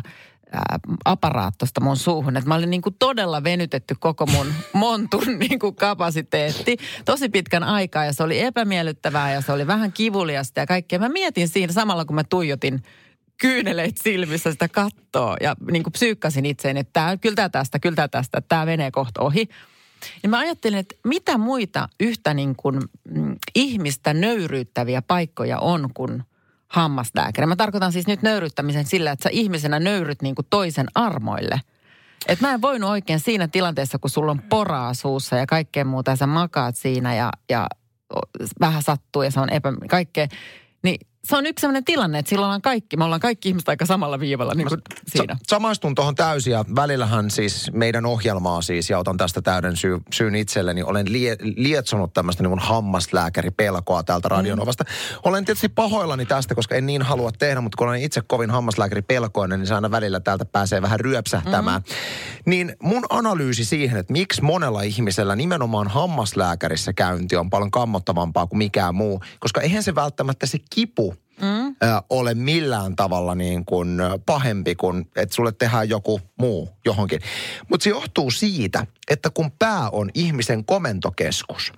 ää, 0.52 0.80
aparaattosta 1.06 1.82
mun 1.82 1.98
suuhun. 1.98 2.38
Että 2.38 2.48
mä 2.48 2.56
olin 2.56 2.70
niin 2.70 2.82
kuin 2.82 2.96
todella 3.00 3.44
venytetty 3.44 3.96
koko 4.00 4.26
mun 4.26 4.48
montun 4.74 5.40
niin 5.40 5.60
kuin 5.60 5.76
kapasiteetti 5.76 6.78
tosi 7.06 7.30
pitkän 7.30 7.64
aikaa 7.64 8.06
ja 8.06 8.14
se 8.14 8.24
oli 8.24 8.40
epämiellyttävää 8.40 9.34
ja 9.34 9.42
se 9.42 9.52
oli 9.52 9.68
vähän 9.68 9.92
kivuliasta 9.92 10.60
ja 10.60 10.68
kaikkea. 10.68 11.00
Mä 11.00 11.10
mietin 11.10 11.48
siinä 11.48 11.74
samalla, 11.74 12.06
kun 12.06 12.16
mä 12.16 12.24
tuijotin 12.24 12.84
kyyneleet 13.42 13.98
silmissä 14.04 14.52
sitä 14.52 14.68
kattoa 14.68 15.36
ja 15.42 15.56
niin 15.72 15.84
kuin 15.84 15.94
psyykkasin 15.94 16.46
itseäni, 16.46 16.80
että 16.80 16.94
tää, 16.94 17.18
kyllä 17.18 17.36
tämä 17.36 17.50
tästä, 17.50 17.80
kyllä 17.80 17.96
tämä 17.96 18.08
tästä, 18.08 18.42
tämä 18.42 18.66
menee 18.66 18.92
kohta 18.92 19.22
ohi. 19.22 19.50
Ja 20.24 20.30
mä 20.30 20.38
ajattelin, 20.38 20.80
että 20.80 20.96
mitä 21.04 21.38
muita 21.38 21.90
yhtä 22.00 22.34
niin 22.34 22.56
kuin, 22.56 22.82
mm, 23.10 23.36
ihmistä 23.56 24.14
nöyryyttäviä 24.14 25.02
paikkoja 25.02 25.60
on 25.60 25.90
kuin 25.94 26.24
hammaslääkäri. 26.68 27.48
Mä 27.48 27.56
tarkoitan 27.56 27.92
siis 27.92 28.08
nyt 28.08 28.22
nöyryyttämisen 28.22 28.86
sillä, 28.86 29.12
että 29.12 29.24
sä 29.24 29.30
ihmisenä 29.32 29.80
nöyryt 29.80 30.22
niin 30.22 30.36
kuin 30.36 30.48
toisen 30.50 30.88
armoille. 30.96 31.62
että 32.28 32.48
mä 32.48 32.54
en 32.54 32.62
voinut 32.62 32.90
oikein 32.90 33.20
siinä 33.20 33.48
tilanteessa, 33.48 34.00
kun 34.00 34.10
sulla 34.10 34.32
on 34.32 34.42
poraa 34.42 34.94
suussa 34.94 35.36
ja 35.36 35.46
kaikkea 35.46 35.86
muuta 35.86 36.12
ja 36.12 36.16
sä 36.16 36.28
makaat 36.28 36.76
siinä 36.76 37.16
ja, 37.16 37.32
ja 37.50 37.68
vähän 38.60 38.84
sattuu 38.84 39.22
ja 39.22 39.32
se 39.32 39.40
on 39.40 39.50
epä... 39.50 39.74
Kaikkea, 39.90 40.28
niin 40.84 41.08
se 41.30 41.36
on 41.36 41.46
yksi 41.46 41.62
sellainen 41.62 41.86
tilanne, 41.86 42.20
että 42.20 42.30
silloin 42.30 42.46
ollaan 42.46 42.62
kaikki, 42.62 42.98
me 42.98 43.04
ollaan 43.04 43.22
kaikki 43.22 43.50
ihmiset 43.50 43.70
aika 43.70 43.86
samalla 43.86 44.20
viivalla 44.20 44.54
niin 44.54 44.68
kuin 44.68 44.82
siinä. 45.08 45.34
Sa- 45.34 45.46
samaistun 45.48 45.96
tuohon 45.96 46.16
täysin 46.16 46.52
ja 46.54 46.66
välillähän 46.76 47.32
siis 47.32 47.72
meidän 47.74 48.06
ohjelmaa 48.06 48.62
siis, 48.62 48.90
ja 48.90 49.00
otan 49.00 49.18
tästä 49.18 49.42
täyden 49.42 49.78
syy, 49.78 50.00
syyn 50.14 50.36
itselleni, 50.36 50.84
olen 50.84 51.14
lie, 51.14 51.36
lietsonut 51.40 52.14
tämmöistä 52.14 52.44
niin 52.44 52.60
hammaslääkäripelkoa 52.60 54.04
täältä 54.04 54.30
Radionovasta. 54.30 54.84
Mm. 54.84 55.20
Olen 55.24 55.46
tietysti 55.46 55.70
pahoillani 55.70 56.26
tästä, 56.26 56.56
koska 56.56 56.76
en 56.76 56.86
niin 56.86 57.02
halua 57.02 57.32
tehdä, 57.32 57.62
mutta 57.62 57.78
kun 57.78 57.88
olen 57.88 58.02
itse 58.02 58.22
kovin 58.28 58.50
hammaslääkäripelkoinen, 58.50 59.60
niin 59.60 59.68
se 59.68 59.76
aina 59.76 59.92
välillä 59.92 60.20
täältä 60.20 60.46
pääsee 60.46 60.82
vähän 60.82 61.00
ryöpsähtämään. 61.00 61.82
Mm. 61.82 61.96
Niin 62.46 62.76
mun 62.82 63.06
analyysi 63.10 63.66
siihen, 63.66 64.00
että 64.00 64.14
miksi 64.14 64.42
monella 64.42 64.82
ihmisellä 64.82 65.36
nimenomaan 65.36 65.88
hammaslääkärissä 65.88 66.94
käynti 66.94 67.36
on 67.36 67.50
paljon 67.50 67.72
kammottavampaa 67.72 68.48
kuin 68.48 68.58
mikään 68.58 68.96
muu, 68.96 69.22
koska 69.40 69.62
eihän 69.62 69.84
se 69.84 69.96
välttämättä 69.96 70.46
se 70.46 70.58
kipu 70.70 71.17
mm. 71.42 71.68
ö, 71.68 72.02
ole 72.10 72.34
millään 72.34 72.96
tavalla 72.96 73.36
niin 73.36 73.66
kuin 73.66 74.00
pahempi 74.26 74.76
kuin, 74.76 75.10
että 75.16 75.36
sulle 75.36 75.52
tehdään 75.52 75.90
joku 75.90 76.22
muu 76.40 76.70
johonkin. 76.86 77.22
Mutta 77.70 77.84
se 77.84 77.90
johtuu 77.90 78.32
siitä, 78.32 78.86
että 79.10 79.30
kun 79.30 79.52
pää 79.60 79.90
on 79.90 80.10
ihmisen 80.14 80.66
komentokeskus, 80.66 81.72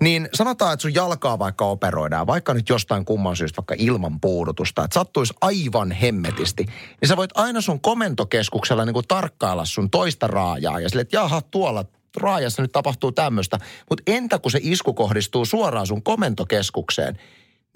niin 0.00 0.28
sanotaan, 0.34 0.72
että 0.72 0.82
sun 0.82 0.94
jalkaa 0.94 1.38
vaikka 1.38 1.64
operoidaan, 1.64 2.26
vaikka 2.26 2.54
nyt 2.54 2.68
jostain 2.68 3.04
kumman 3.04 3.36
syystä 3.36 3.56
vaikka 3.56 3.74
ilman 3.78 4.20
puudutusta, 4.20 4.84
että 4.84 4.94
sattuisi 4.94 5.34
aivan 5.40 5.90
hemmetisti, 5.92 6.64
niin 7.00 7.08
sä 7.08 7.16
voit 7.16 7.30
aina 7.34 7.60
sun 7.60 7.80
komentokeskuksella 7.80 8.84
niin 8.84 8.94
kuin 8.94 9.08
tarkkailla 9.08 9.64
sun 9.64 9.90
toista 9.90 10.26
raajaa 10.26 10.80
ja 10.80 10.88
sille, 10.88 11.02
että 11.02 11.16
jaha, 11.16 11.42
tuolla 11.42 11.84
raajassa 12.16 12.62
nyt 12.62 12.72
tapahtuu 12.72 13.12
tämmöistä. 13.12 13.58
Mutta 13.90 14.02
entä 14.06 14.38
kun 14.38 14.50
se 14.50 14.58
isku 14.62 14.94
kohdistuu 14.94 15.44
suoraan 15.44 15.86
sun 15.86 16.02
komentokeskukseen, 16.02 17.18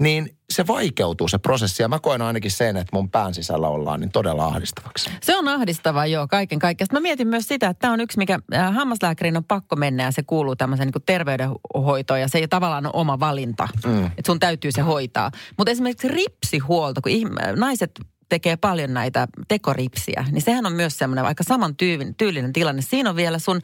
niin 0.00 0.36
se 0.50 0.66
vaikeutuu 0.66 1.28
se 1.28 1.38
prosessi. 1.38 1.82
Ja 1.82 1.88
mä 1.88 1.98
koen 1.98 2.22
ainakin 2.22 2.50
sen, 2.50 2.76
että 2.76 2.96
mun 2.96 3.10
pään 3.10 3.34
sisällä 3.34 3.68
ollaan 3.68 4.00
niin 4.00 4.10
todella 4.10 4.46
ahdistavaksi. 4.46 5.10
Se 5.22 5.36
on 5.36 5.48
ahdistava 5.48 6.06
joo, 6.06 6.28
kaiken 6.28 6.58
kaikkiaan. 6.58 6.88
Mä 6.92 7.00
mietin 7.00 7.28
myös 7.28 7.48
sitä, 7.48 7.68
että 7.68 7.80
tämä 7.80 7.92
on 7.92 8.00
yksi, 8.00 8.18
mikä 8.18 8.38
äh, 8.54 8.74
hammaslääkärin 8.74 9.36
on 9.36 9.44
pakko 9.44 9.76
mennä 9.76 10.02
ja 10.02 10.10
se 10.10 10.22
kuuluu 10.22 10.56
tämmöiseen 10.56 10.90
niin 10.94 11.02
terveydenhoitoon 11.06 12.20
ja 12.20 12.28
se 12.28 12.38
ei 12.38 12.48
tavallaan 12.48 12.86
ole 12.86 12.92
oma 12.94 13.20
valinta, 13.20 13.68
mm. 13.86 14.06
että 14.06 14.22
sun 14.26 14.40
täytyy 14.40 14.72
se 14.72 14.82
hoitaa. 14.82 15.30
Mutta 15.58 15.70
esimerkiksi 15.70 16.08
ripsihuolto, 16.08 17.00
kun 17.02 17.12
ihm- 17.12 17.56
naiset 17.56 18.00
tekee 18.28 18.56
paljon 18.56 18.94
näitä 18.94 19.28
tekoripsiä, 19.48 20.24
niin 20.30 20.42
sehän 20.42 20.66
on 20.66 20.72
myös 20.72 20.98
semmoinen 20.98 21.24
aika 21.24 21.44
saman 21.44 21.76
tyylinen 22.18 22.52
tilanne. 22.52 22.82
Siinä 22.82 23.10
on 23.10 23.16
vielä 23.16 23.38
sun 23.38 23.60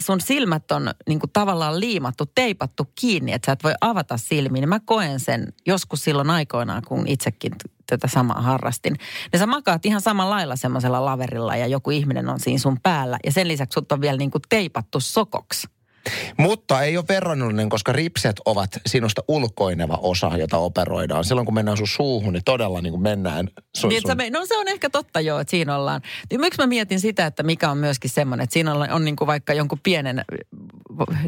sun 0.00 0.20
silmät 0.20 0.70
on 0.70 0.90
niin 1.08 1.20
kuin 1.20 1.30
tavallaan 1.32 1.80
liimattu, 1.80 2.26
teipattu 2.34 2.88
kiinni, 2.94 3.32
että 3.32 3.46
sä 3.46 3.52
et 3.52 3.64
voi 3.64 3.74
avata 3.80 4.16
silmiä, 4.16 4.60
niin 4.60 4.68
mä 4.68 4.80
koen 4.80 5.20
sen 5.20 5.52
joskus 5.66 6.04
silloin 6.04 6.30
aikoinaan, 6.30 6.82
kun 6.88 7.06
itsekin 7.06 7.52
tätä 7.86 8.08
samaa 8.08 8.40
harrastin. 8.40 8.96
Ja 9.32 9.38
sä 9.38 9.46
makaat 9.46 9.86
ihan 9.86 10.00
samalla 10.00 10.34
lailla 10.34 10.56
semmoisella 10.56 11.04
laverilla 11.04 11.56
ja 11.56 11.66
joku 11.66 11.90
ihminen 11.90 12.28
on 12.28 12.40
siinä 12.40 12.58
sun 12.58 12.80
päällä 12.82 13.18
ja 13.24 13.32
sen 13.32 13.48
lisäksi 13.48 13.74
sut 13.74 13.92
on 13.92 14.00
vielä 14.00 14.18
niin 14.18 14.30
kuin 14.30 14.42
teipattu 14.48 15.00
sokoksi. 15.00 15.77
Mutta 16.36 16.82
ei 16.82 16.96
ole 16.96 17.04
verrannollinen, 17.08 17.68
koska 17.68 17.92
ripset 17.92 18.36
ovat 18.44 18.70
sinusta 18.86 19.22
ulkoineva 19.28 19.98
osa, 20.02 20.36
jota 20.36 20.58
operoidaan. 20.58 21.24
Silloin 21.24 21.44
kun 21.44 21.54
mennään 21.54 21.76
sun 21.76 21.88
suuhun, 21.88 22.32
niin 22.32 22.44
todella 22.44 22.80
niin 22.80 22.92
kuin 22.92 23.02
mennään 23.02 23.48
sun, 23.76 23.88
niin, 23.88 24.02
sun... 24.02 24.16
Me, 24.16 24.30
no 24.30 24.46
se 24.46 24.56
on 24.56 24.68
ehkä 24.68 24.90
totta 24.90 25.20
joo, 25.20 25.38
että 25.38 25.50
siinä 25.50 25.76
ollaan. 25.76 26.00
Niin 26.30 26.40
miksi 26.40 26.60
mä 26.60 26.66
mietin 26.66 27.00
sitä, 27.00 27.26
että 27.26 27.42
mikä 27.42 27.70
on 27.70 27.78
myöskin 27.78 28.10
semmoinen, 28.10 28.44
että 28.44 28.54
siinä 28.54 28.74
on, 28.74 28.90
on 28.90 29.04
niin 29.04 29.16
kuin 29.16 29.26
vaikka 29.26 29.52
jonkun 29.52 29.80
pienen 29.82 30.24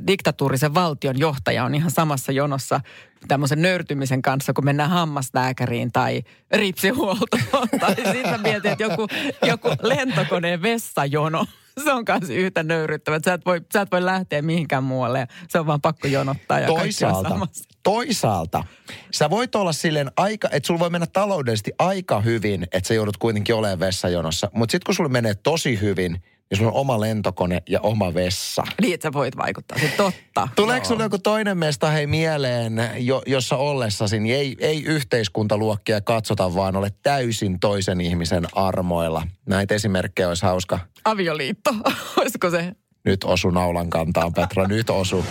diktatuurisen 0.07 0.75
valtion 0.75 1.19
johtaja 1.19 1.65
on 1.65 1.75
ihan 1.75 1.91
samassa 1.91 2.33
jonossa 2.33 2.81
tämmöisen 3.29 3.63
nöyrtymisen 3.63 4.23
kanssa, 4.23 4.53
kun 4.53 4.65
mennään 4.65 4.91
hammaslääkäriin 4.91 5.93
tai 5.93 6.23
ripsihuoltoon. 6.51 7.69
tai 7.81 7.95
sitten 7.95 8.41
mietin, 8.43 8.73
että 8.73 8.85
joku, 8.85 9.07
joku 9.43 9.69
lentokoneen 9.83 10.63
vessajono 10.63 11.47
se 11.85 11.93
on 11.93 12.05
kanssa 12.05 12.33
yhtä 12.33 12.63
nöyryttävä. 12.63 13.21
Sä 13.25 13.35
et, 13.35 13.47
voi, 13.47 13.61
sä 13.73 13.81
et 13.81 13.91
voi 13.93 14.05
lähteä 14.05 14.43
mihinkään 14.43 14.85
muualle. 14.85 15.29
Se 15.49 15.59
on 15.59 15.67
vaan 15.67 15.81
pakko 15.81 16.09
jonottaa 16.09 16.61
ja 16.61 16.67
toisaalta, 16.67 17.47
toisaalta, 17.83 18.65
sä 19.11 19.31
voit 19.31 19.55
olla 19.55 19.73
silleen 19.73 20.11
aika, 20.17 20.49
että 20.53 20.67
sulla 20.67 20.81
voi 20.81 20.91
mennä 20.91 21.07
taloudellisesti 21.07 21.73
aika 21.79 22.21
hyvin, 22.21 22.67
että 22.73 22.89
sä 22.89 22.95
joudut 22.95 23.17
kuitenkin 23.17 23.55
olemaan 23.55 23.81
vessajonossa. 23.81 24.51
Mutta 24.53 24.73
sitten 24.73 24.87
kun 24.87 24.95
sulla 24.95 25.11
menee 25.11 25.35
tosi 25.35 25.81
hyvin, 25.81 26.23
sulla 26.57 26.71
on 26.71 26.77
oma 26.77 27.01
lentokone 27.01 27.63
ja 27.69 27.81
oma 27.81 28.15
vessa. 28.15 28.63
Niin, 28.81 28.95
että 28.95 29.09
sä 29.09 29.13
voit 29.13 29.37
vaikuttaa. 29.37 29.79
Se 29.79 29.93
totta. 29.97 30.49
Tuleeko 30.57 30.87
sulla 30.87 31.03
joku 31.03 31.19
toinen 31.19 31.59
mesta 31.59 31.91
hei 31.91 32.07
mieleen, 32.07 32.91
jo, 32.99 33.23
jossa 33.27 33.57
ollessasi, 33.57 34.21
niin 34.21 34.35
ei, 34.37 34.57
ei 34.59 34.83
yhteiskuntaluokkia 34.83 36.01
katsota, 36.01 36.55
vaan 36.55 36.77
ole 36.77 36.93
täysin 37.03 37.61
toisen 37.61 38.01
ihmisen 38.01 38.47
armoilla. 38.53 39.27
Näitä 39.47 39.75
esimerkkejä 39.75 40.29
olisi 40.29 40.47
hauska. 40.47 40.79
Avioliitto, 41.05 41.71
olisiko 42.21 42.51
se? 42.51 42.73
Nyt 43.05 43.25
osu 43.25 43.51
naulan 43.51 43.91
kantaan, 43.91 44.33
Petra, 44.33 44.69
nyt 44.69 44.91
osu. 44.91 45.25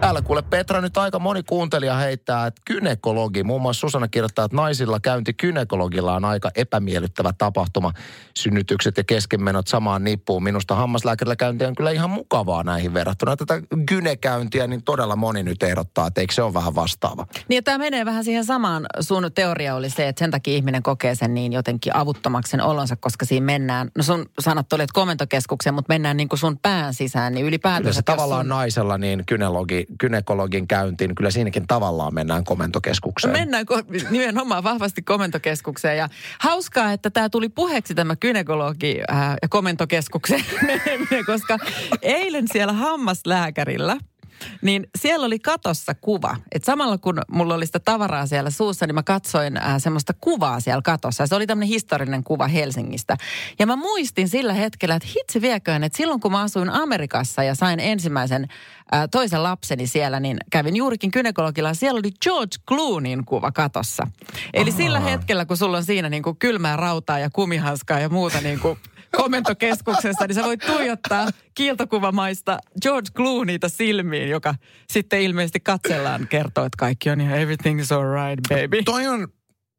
Täällä 0.00 0.22
kuule 0.22 0.42
Petra 0.42 0.80
nyt 0.80 0.96
aika 0.96 1.18
moni 1.18 1.42
kuuntelija 1.42 1.94
heittää, 1.94 2.46
että 2.46 2.62
kynekologi, 2.64 3.42
muun 3.42 3.62
muassa 3.62 3.80
Susanna 3.80 4.08
kirjoittaa, 4.08 4.44
että 4.44 4.56
naisilla 4.56 5.00
käynti 5.00 5.34
kynekologilla 5.34 6.14
on 6.14 6.24
aika 6.24 6.50
epämiellyttävä 6.54 7.32
tapahtuma. 7.38 7.92
Synnytykset 8.36 8.96
ja 8.96 9.04
keskenmenot 9.04 9.66
samaan 9.68 10.04
nippuun. 10.04 10.42
Minusta 10.42 10.74
hammaslääkärillä 10.74 11.36
käynti 11.36 11.64
on 11.64 11.74
kyllä 11.74 11.90
ihan 11.90 12.10
mukavaa 12.10 12.62
näihin 12.62 12.94
verrattuna. 12.94 13.36
Tätä 13.36 13.62
gynekäyntiä 13.86 14.66
niin 14.66 14.82
todella 14.82 15.16
moni 15.16 15.42
nyt 15.42 15.62
ehdottaa, 15.62 16.06
että 16.06 16.20
eikö 16.20 16.34
se 16.34 16.42
ole 16.42 16.54
vähän 16.54 16.74
vastaava? 16.74 17.26
Niin 17.48 17.64
tämä 17.64 17.78
menee 17.78 18.04
vähän 18.04 18.24
siihen 18.24 18.44
samaan. 18.44 18.86
Sun 19.00 19.30
teoria 19.34 19.74
oli 19.74 19.90
se, 19.90 20.08
että 20.08 20.18
sen 20.18 20.30
takia 20.30 20.54
ihminen 20.54 20.82
kokee 20.82 21.14
sen 21.14 21.34
niin 21.34 21.52
jotenkin 21.52 21.96
avuttomaksi 21.96 22.50
sen 22.50 22.62
olonsa, 22.62 22.96
koska 22.96 23.24
siinä 23.24 23.46
mennään, 23.46 23.90
no 23.96 24.02
sun 24.02 24.26
sanat 24.40 24.72
oli, 24.72 24.82
että 24.82 24.94
komentokeskukseen, 24.94 25.74
mutta 25.74 25.92
mennään 25.92 26.16
niin 26.16 26.28
kuin 26.28 26.38
sun 26.38 26.58
pään 26.58 26.94
sisään, 26.94 27.34
niin 27.34 27.46
ylipäätään. 27.46 27.82
Kyllä 27.82 27.92
se 27.92 28.02
tavallaan 28.02 28.44
sun... 28.44 28.48
naisella 28.48 28.98
niin 28.98 29.22
kynelogi, 29.26 29.83
kynekologin 29.98 30.68
käyntiin, 30.68 31.08
niin 31.08 31.14
kyllä 31.14 31.30
siinäkin 31.30 31.66
tavallaan 31.66 32.14
mennään 32.14 32.44
komentokeskukseen. 32.44 33.32
Mennään 33.32 33.66
ko- 33.72 34.10
nimenomaan 34.10 34.64
vahvasti 34.64 35.02
komentokeskukseen 35.02 35.98
ja 35.98 36.08
hauskaa, 36.40 36.92
että 36.92 37.10
tämä 37.10 37.28
tuli 37.28 37.48
puheeksi 37.48 37.94
tämä 37.94 38.16
kynekologi 38.16 39.00
äh, 39.12 39.36
ja 39.42 39.48
komentokeskukseen 39.48 40.44
koska 41.26 41.58
eilen 42.02 42.44
siellä 42.52 42.72
hammaslääkärillä– 42.72 43.96
niin 44.62 44.86
siellä 44.98 45.26
oli 45.26 45.38
katossa 45.38 45.94
kuva. 45.94 46.36
Et 46.52 46.64
samalla 46.64 46.98
kun 46.98 47.20
mulla 47.28 47.54
oli 47.54 47.66
sitä 47.66 47.78
tavaraa 47.78 48.26
siellä 48.26 48.50
suussa, 48.50 48.86
niin 48.86 48.94
mä 48.94 49.02
katsoin 49.02 49.56
äh, 49.56 49.74
semmoista 49.78 50.12
kuvaa 50.20 50.60
siellä 50.60 50.82
katossa. 50.82 51.26
Se 51.26 51.34
oli 51.34 51.46
tämmöinen 51.46 51.68
historiallinen 51.68 52.24
kuva 52.24 52.46
Helsingistä. 52.46 53.16
Ja 53.58 53.66
mä 53.66 53.76
muistin 53.76 54.28
sillä 54.28 54.52
hetkellä, 54.52 54.94
että 54.94 55.08
hitsi 55.08 55.40
vieköön, 55.40 55.84
että 55.84 55.96
silloin 55.96 56.20
kun 56.20 56.32
mä 56.32 56.40
asuin 56.40 56.70
Amerikassa 56.70 57.42
ja 57.42 57.54
sain 57.54 57.80
ensimmäisen 57.80 58.48
äh, 58.94 59.08
toisen 59.10 59.42
lapseni 59.42 59.86
siellä, 59.86 60.20
niin 60.20 60.36
kävin 60.50 60.76
juurikin 60.76 61.10
kynekologilla. 61.10 61.74
Siellä 61.74 61.98
oli 61.98 62.10
George 62.22 62.56
Clooneyn 62.68 63.24
kuva 63.24 63.52
katossa. 63.52 64.06
Eli 64.54 64.70
Aha. 64.70 64.76
sillä 64.76 65.00
hetkellä, 65.00 65.44
kun 65.44 65.56
sulla 65.56 65.76
on 65.76 65.84
siinä 65.84 66.08
niin 66.08 66.22
kuin 66.22 66.36
kylmää 66.36 66.76
rautaa 66.76 67.18
ja 67.18 67.30
kumihanskaa 67.30 68.00
ja 68.00 68.08
muuta 68.08 68.40
niin 68.40 68.60
kuin 68.60 68.78
komentokeskuksessa, 69.16 70.26
niin 70.26 70.34
sä 70.34 70.42
voit 70.42 70.60
tuijottaa 70.66 71.28
kiiltokuvamaista 71.54 72.58
George 72.82 73.08
Clooneyta 73.16 73.68
silmiin, 73.68 74.28
joka 74.28 74.54
sitten 74.92 75.20
ilmeisesti 75.20 75.60
katsellaan 75.60 76.28
kertoo, 76.28 76.64
että 76.64 76.76
kaikki 76.78 77.10
on 77.10 77.20
ihan 77.20 77.38
everything's 77.38 77.94
alright, 77.94 78.48
baby. 78.48 78.82
Toi 78.82 79.06
on 79.06 79.28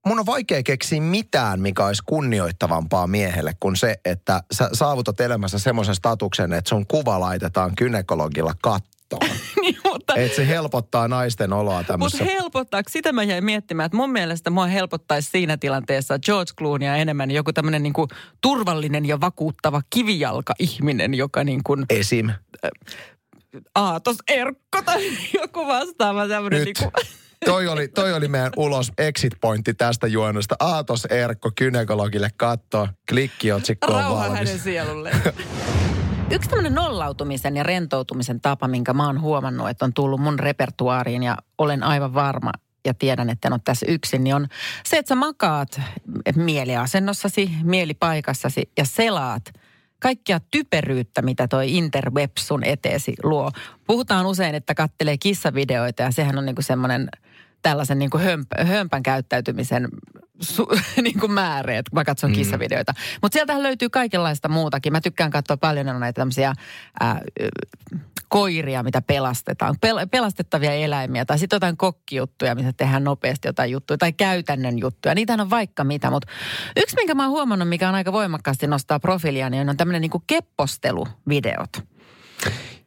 mun 0.05 0.19
on 0.19 0.25
vaikea 0.25 0.63
keksiä 0.63 1.01
mitään, 1.01 1.61
mikä 1.61 1.85
olisi 1.85 2.03
kunnioittavampaa 2.05 3.07
miehelle 3.07 3.53
kuin 3.59 3.75
se, 3.75 3.95
että 4.05 4.43
sä 4.51 4.69
saavutat 4.73 5.21
elämässä 5.21 5.59
semmoisen 5.59 5.95
statuksen, 5.95 6.53
että 6.53 6.69
sun 6.69 6.87
kuva 6.87 7.19
laitetaan 7.19 7.75
kynekologilla 7.75 8.53
kattoon 8.61 9.29
niin, 9.61 9.77
mutta... 10.13 10.21
Et 10.21 10.35
se 10.35 10.47
helpottaa 10.47 11.07
naisten 11.07 11.53
oloa 11.53 11.83
tämmössä. 11.83 12.17
Mutta 12.17 12.33
helpottaako? 12.33 12.89
Sitä 12.89 13.13
mä 13.13 13.23
jäin 13.23 13.45
miettimään, 13.45 13.85
että 13.85 13.97
mun 13.97 14.11
mielestä 14.11 14.49
mua 14.49 14.65
helpottaisi 14.65 15.29
siinä 15.31 15.57
tilanteessa 15.57 16.19
George 16.19 16.51
Clooneya 16.57 16.95
enemmän 16.95 17.31
joku 17.31 17.53
tämmöinen 17.53 17.83
niinku 17.83 18.07
turvallinen 18.41 19.05
ja 19.05 19.21
vakuuttava 19.21 19.81
kivijalka-ihminen, 19.89 21.13
joka 21.13 21.43
niin 21.43 21.61
kuin... 21.63 21.85
Esim. 21.89 22.29
Aatos 23.75 24.17
Erkko 24.27 24.81
tai 24.85 25.11
joku 25.41 25.67
vastaava 25.67 26.27
tämmöinen 26.27 26.65
Nyt. 26.65 26.79
Niinku... 26.79 26.91
Toi 27.45 27.67
oli, 27.67 27.87
toi 27.87 28.13
oli 28.13 28.27
meidän 28.27 28.51
ulos 28.57 28.91
exit 28.97 29.33
pointti 29.41 29.73
tästä 29.73 30.07
juonnosta. 30.07 30.55
Aatos 30.59 31.05
Erkko 31.05 31.51
kynekologille 31.55 32.29
katto, 32.37 32.87
klikkiotsikko 33.09 33.87
on 33.87 33.93
Rauha 33.93 34.23
valmis. 34.23 34.39
hänen 34.39 34.59
sielulleen. 34.59 35.21
Yksi 36.31 36.49
tämmöinen 36.49 36.73
nollautumisen 36.73 37.55
ja 37.57 37.63
rentoutumisen 37.63 38.41
tapa, 38.41 38.67
minkä 38.67 38.93
mä 38.93 39.05
oon 39.05 39.21
huomannut, 39.21 39.69
että 39.69 39.85
on 39.85 39.93
tullut 39.93 40.21
mun 40.21 40.39
repertuaariin 40.39 41.23
ja 41.23 41.37
olen 41.57 41.83
aivan 41.83 42.13
varma 42.13 42.51
ja 42.85 42.93
tiedän, 42.93 43.29
että 43.29 43.47
en 43.47 43.53
ole 43.53 43.61
tässä 43.63 43.85
yksin, 43.89 44.23
niin 44.23 44.35
on 44.35 44.47
se, 44.85 44.97
että 44.97 45.09
sä 45.09 45.15
makaat 45.15 45.81
mieliasennossasi, 46.35 47.51
mielipaikassasi 47.63 48.71
ja 48.77 48.85
selaat 48.85 49.53
kaikkia 49.99 50.39
typeryyttä, 50.51 51.21
mitä 51.21 51.47
toi 51.47 51.77
interweb 51.77 52.31
sun 52.39 52.63
eteesi 52.63 53.13
luo. 53.23 53.51
Puhutaan 53.87 54.25
usein, 54.25 54.55
että 54.55 54.75
kattelee 54.75 55.17
kissavideoita 55.17 56.03
ja 56.03 56.11
sehän 56.11 56.37
on 56.37 56.45
niinku 56.45 56.61
semmoinen 56.61 57.09
tällaisen 57.61 57.99
niin 57.99 58.09
hömp, 58.19 58.47
hömpän 58.67 59.03
käyttäytymisen 59.03 59.87
su, 60.39 60.67
niin 61.01 61.19
kuin 61.19 61.31
määreet, 61.31 61.89
kun 61.89 61.99
mä 61.99 62.05
katson 62.05 62.29
mm. 62.29 62.33
kissavideoita. 62.33 62.93
Mutta 63.21 63.35
sieltähän 63.35 63.63
löytyy 63.63 63.89
kaikenlaista 63.89 64.49
muutakin. 64.49 64.93
Mä 64.93 65.01
tykkään 65.01 65.31
katsoa 65.31 65.57
paljon 65.57 65.99
näitä 65.99 66.21
tämmöisiä 66.21 66.53
koiria, 68.29 68.83
mitä 68.83 69.01
pelastetaan. 69.01 69.75
Pel, 69.81 70.07
pelastettavia 70.11 70.71
eläimiä 70.71 71.25
tai 71.25 71.39
sitten 71.39 71.55
jotain 71.55 71.77
kokkijuttuja, 71.77 72.55
missä 72.55 72.73
tehdään 72.73 73.03
nopeasti 73.03 73.47
jotain 73.47 73.71
juttuja 73.71 73.97
tai 73.97 74.13
käytännön 74.13 74.79
juttuja. 74.79 75.15
Niitähän 75.15 75.39
on 75.39 75.49
vaikka 75.49 75.83
mitä, 75.83 76.11
mutta 76.11 76.31
yksi, 76.77 76.95
minkä 76.95 77.15
mä 77.15 77.23
oon 77.23 77.31
huomannut, 77.31 77.69
mikä 77.69 77.89
on 77.89 77.95
aika 77.95 78.13
voimakkaasti 78.13 78.67
nostaa 78.67 78.99
profiilia, 78.99 79.49
niin 79.49 79.69
on 79.69 79.77
tämmöinen 79.77 80.01
niin 80.01 80.11
kuin 80.11 80.23
kepposteluvideot. 80.27 81.94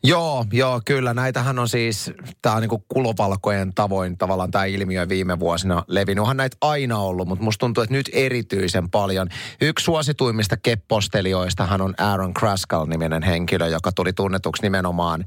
Joo, 0.02 0.45
joo, 0.52 0.81
kyllä. 0.85 1.14
Näitähän 1.14 1.59
on 1.59 1.69
siis, 1.69 2.11
tämä 2.43 2.55
on 2.55 2.62
niin 2.62 2.83
kulopalkojen 2.88 3.75
tavoin 3.75 4.19
tavallaan 4.19 4.50
tämä 4.50 4.64
ilmiö 4.64 5.09
viime 5.09 5.38
vuosina 5.38 5.85
levinnyt. 5.87 6.23
Onhan 6.23 6.37
näitä 6.37 6.57
aina 6.61 6.99
ollut, 6.99 7.28
mutta 7.28 7.45
musta 7.45 7.61
tuntuu, 7.61 7.83
että 7.83 7.95
nyt 7.95 8.11
erityisen 8.12 8.90
paljon. 8.90 9.28
Yksi 9.61 9.85
suosituimmista 9.85 10.57
keppostelijoista 10.57 11.69
on 11.81 11.95
Aaron 11.99 12.35
Kraskal-niminen 12.35 13.23
henkilö, 13.23 13.69
joka 13.69 13.93
tuli 13.93 14.12
tunnetuksi 14.12 14.62
nimenomaan 14.62 15.25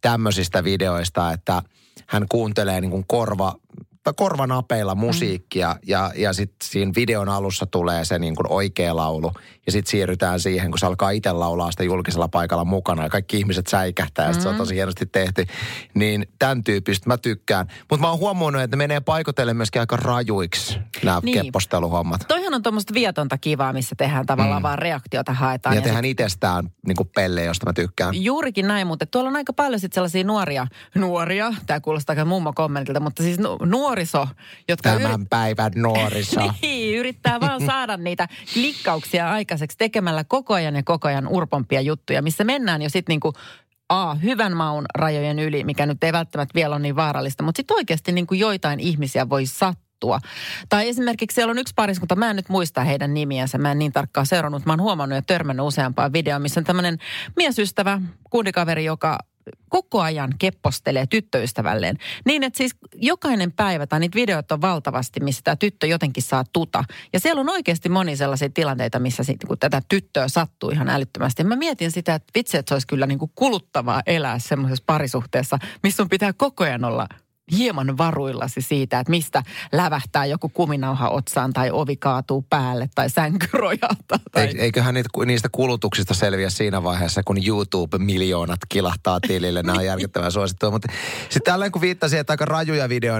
tämmöisistä 0.00 0.64
videoista, 0.64 1.32
että 1.32 1.62
hän 2.06 2.26
kuuntelee 2.28 2.80
niin 2.80 2.90
kuin 2.90 3.04
korva 3.06 3.54
korvanapeilla 4.12 4.94
musiikkia 4.94 5.72
mm. 5.72 5.78
ja, 5.86 6.10
ja 6.16 6.32
sitten 6.32 6.68
siinä 6.68 6.92
videon 6.96 7.28
alussa 7.28 7.66
tulee 7.66 8.04
se 8.04 8.18
niin 8.18 8.36
kuin 8.36 8.52
oikea 8.52 8.96
laulu. 8.96 9.32
Ja 9.66 9.72
sitten 9.72 9.90
siirrytään 9.90 10.40
siihen, 10.40 10.70
kun 10.70 10.78
se 10.78 10.86
alkaa 10.86 11.10
itse 11.10 11.32
laulaa 11.32 11.70
sitä 11.70 11.84
julkisella 11.84 12.28
paikalla 12.28 12.64
mukana 12.64 13.02
ja 13.02 13.08
kaikki 13.08 13.36
ihmiset 13.36 13.66
säikähtää 13.66 14.26
ja 14.26 14.32
mm. 14.32 14.40
se 14.40 14.48
on 14.48 14.54
mm. 14.54 14.58
tosi 14.58 14.74
hienosti 14.74 15.06
tehty. 15.06 15.44
Niin 15.94 16.26
tämän 16.38 16.64
tyyppistä 16.64 17.08
mä 17.08 17.18
tykkään. 17.18 17.66
Mutta 17.90 18.06
mä 18.06 18.10
oon 18.10 18.18
huomannut, 18.18 18.62
että 18.62 18.76
ne 18.76 18.78
menee 18.78 19.00
paikotelle 19.00 19.54
myöskin 19.54 19.80
aika 19.80 19.96
rajuiksi 19.96 20.78
nämä 21.04 21.20
niin. 21.22 21.42
kepposteluhommat. 21.42 22.20
Toihan 22.28 22.54
on 22.54 22.62
tuommoista 22.62 22.94
vietonta 22.94 23.38
kivaa, 23.38 23.72
missä 23.72 23.94
tehdaan 23.98 24.26
tavallaan 24.26 24.62
mm. 24.62 24.62
vaan 24.62 24.78
reaktiota 24.78 25.32
haetaan. 25.32 25.74
Ja, 25.74 25.78
ja 25.78 25.82
tehdään 25.82 26.04
sit... 26.04 26.10
itsestään 26.10 26.70
niin 26.86 26.96
kuin 26.96 27.10
pelle, 27.14 27.44
josta 27.44 27.66
mä 27.66 27.72
tykkään. 27.72 28.24
Juurikin 28.24 28.68
näin, 28.68 28.86
mutta 28.86 29.06
tuolla 29.06 29.28
on 29.28 29.36
aika 29.36 29.52
paljon 29.52 29.80
sitten 29.80 29.94
sellaisia 29.94 30.24
nuoria, 30.24 30.66
nuoria, 30.94 31.54
tämä 31.66 31.80
kuulostaa 31.80 32.12
aika 32.12 32.24
mummo 32.24 32.52
kommentilta, 32.52 33.00
mutta 33.00 33.22
siis 33.22 33.38
nu- 33.38 33.58
nuoriso, 33.94 34.28
jotka... 34.68 34.90
Tämän 34.90 35.12
yrit... 35.12 35.30
päivän 35.30 35.72
nuoriso. 35.76 36.40
niin, 36.62 36.98
yrittää 36.98 37.40
vaan 37.40 37.66
saada 37.66 37.96
niitä 37.96 38.28
klikkauksia 38.52 39.30
aikaiseksi 39.30 39.78
tekemällä 39.78 40.24
koko 40.24 40.54
ajan 40.54 40.76
ja 40.76 40.82
koko 40.82 41.08
ajan 41.08 41.28
urpompia 41.28 41.80
juttuja, 41.80 42.22
missä 42.22 42.44
mennään 42.44 42.82
jo 42.82 42.88
sitten 42.88 43.12
niinku 43.12 43.32
A, 43.88 44.14
hyvän 44.14 44.56
maun 44.56 44.84
rajojen 44.94 45.38
yli, 45.38 45.64
mikä 45.64 45.86
nyt 45.86 46.04
ei 46.04 46.12
välttämättä 46.12 46.54
vielä 46.54 46.74
ole 46.74 46.82
niin 46.82 46.96
vaarallista, 46.96 47.42
mutta 47.42 47.58
sitten 47.58 47.74
oikeasti 47.74 48.12
niin 48.12 48.26
kuin 48.26 48.40
joitain 48.40 48.80
ihmisiä 48.80 49.28
voi 49.28 49.46
sattua. 49.46 50.18
Tai 50.68 50.88
esimerkiksi 50.88 51.34
siellä 51.34 51.50
on 51.50 51.58
yksi 51.58 51.74
pariskunta, 51.76 52.16
mä 52.16 52.30
en 52.30 52.36
nyt 52.36 52.48
muista 52.48 52.84
heidän 52.84 53.14
nimiänsä, 53.14 53.58
mä 53.58 53.72
en 53.72 53.78
niin 53.78 53.92
tarkkaan 53.92 54.26
seurannut, 54.26 54.66
mä 54.66 54.72
oon 54.72 54.80
huomannut 54.80 55.16
ja 55.16 55.22
törmännyt 55.22 55.66
useampaa 55.66 56.12
videoa, 56.12 56.38
missä 56.38 56.60
on 56.60 56.64
tämmöinen 56.64 56.98
miesystävä, 57.36 58.00
kundikaveri, 58.30 58.84
joka 58.84 59.18
koko 59.68 60.00
ajan 60.00 60.34
keppostelee 60.38 61.06
tyttöystävälleen. 61.06 61.98
Niin, 62.24 62.42
että 62.42 62.56
siis 62.56 62.76
jokainen 62.94 63.52
päivä, 63.52 63.86
tai 63.86 64.00
niitä 64.00 64.16
videoita 64.16 64.54
on 64.54 64.60
valtavasti, 64.60 65.20
missä 65.20 65.40
tämä 65.44 65.56
tyttö 65.56 65.86
jotenkin 65.86 66.22
saa 66.22 66.44
tuta. 66.52 66.84
Ja 67.12 67.20
siellä 67.20 67.40
on 67.40 67.48
oikeasti 67.48 67.88
moni 67.88 68.16
sellaisia 68.16 68.50
tilanteita, 68.54 68.98
missä 68.98 69.24
sit, 69.24 69.44
kun 69.46 69.58
tätä 69.58 69.82
tyttöä 69.88 70.28
sattuu 70.28 70.70
ihan 70.70 70.88
älyttömästi. 70.88 71.44
Mä 71.44 71.56
mietin 71.56 71.90
sitä, 71.90 72.14
että 72.14 72.32
vitsi, 72.34 72.56
että 72.56 72.70
se 72.70 72.74
olisi 72.74 72.86
kyllä 72.86 73.06
niin 73.06 73.18
kuin 73.18 73.32
kuluttavaa 73.34 74.02
elää 74.06 74.38
semmoisessa 74.38 74.84
parisuhteessa, 74.86 75.58
missä 75.82 75.96
sun 75.96 76.08
pitää 76.08 76.32
koko 76.32 76.64
ajan 76.64 76.84
olla 76.84 77.08
hieman 77.52 77.98
varuillasi 77.98 78.62
siitä, 78.62 79.00
että 79.00 79.10
mistä 79.10 79.42
lävähtää 79.72 80.26
joku 80.26 80.48
kuminauha 80.48 81.08
otsaan 81.08 81.52
tai 81.52 81.70
ovi 81.70 81.96
kaatuu 81.96 82.46
päälle 82.50 82.88
tai 82.94 83.10
sänky 83.10 83.46
rojahtaa. 83.52 84.18
Tai... 84.32 84.54
Eiköhän 84.58 84.94
niistä 85.26 85.48
kulutuksista 85.52 86.14
selviä 86.14 86.50
siinä 86.50 86.82
vaiheessa, 86.82 87.22
kun 87.22 87.36
YouTube-miljoonat 87.46 88.60
kilahtaa 88.68 89.20
tilille. 89.20 89.62
Nämä 89.62 89.78
on 89.78 89.84
järkyttävän 89.84 90.32
suosittua. 90.32 90.70
Mutta 90.70 90.92
sitten 91.22 91.52
tällä 91.52 91.70
kun 91.70 91.82
viittasin, 91.82 92.18
että 92.18 92.32
aika 92.32 92.44
rajuja 92.44 92.88
video, 92.88 93.14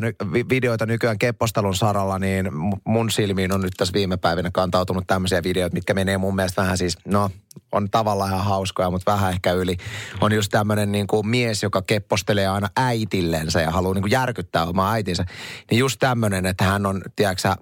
videoita 0.48 0.86
nykyään 0.86 1.18
keppostelun 1.18 1.74
saralla, 1.74 2.18
niin 2.18 2.50
mun 2.84 3.10
silmiin 3.10 3.52
on 3.52 3.60
nyt 3.60 3.74
tässä 3.76 3.94
viime 3.94 4.16
päivinä 4.16 4.50
kantautunut 4.52 5.04
tämmöisiä 5.06 5.42
videoita, 5.42 5.74
mitkä 5.74 5.94
menee 5.94 6.18
mun 6.18 6.36
mielestä 6.36 6.62
vähän 6.62 6.78
siis, 6.78 6.98
no 7.04 7.30
on 7.72 7.90
tavallaan 7.90 8.30
ihan 8.30 8.44
hauskoja, 8.44 8.90
mutta 8.90 9.12
vähän 9.12 9.30
ehkä 9.30 9.52
yli. 9.52 9.76
On 10.20 10.32
just 10.32 10.50
tämmöinen 10.50 10.92
niin 10.92 11.06
kuin 11.06 11.28
mies, 11.28 11.62
joka 11.62 11.82
keppostelee 11.82 12.46
aina 12.46 12.68
äitillensä 12.76 13.60
ja 13.60 13.70
haluaa 13.70 13.94
niin 13.94 14.02
kuin 14.02 14.10
järkyttää 14.10 14.66
omaa 14.66 14.92
äitinsä. 14.92 15.24
Niin 15.70 15.78
just 15.78 15.98
tämmöinen, 15.98 16.46
että 16.46 16.64
hän 16.64 16.86
on, 16.86 17.02
tiedätkö 17.16 17.54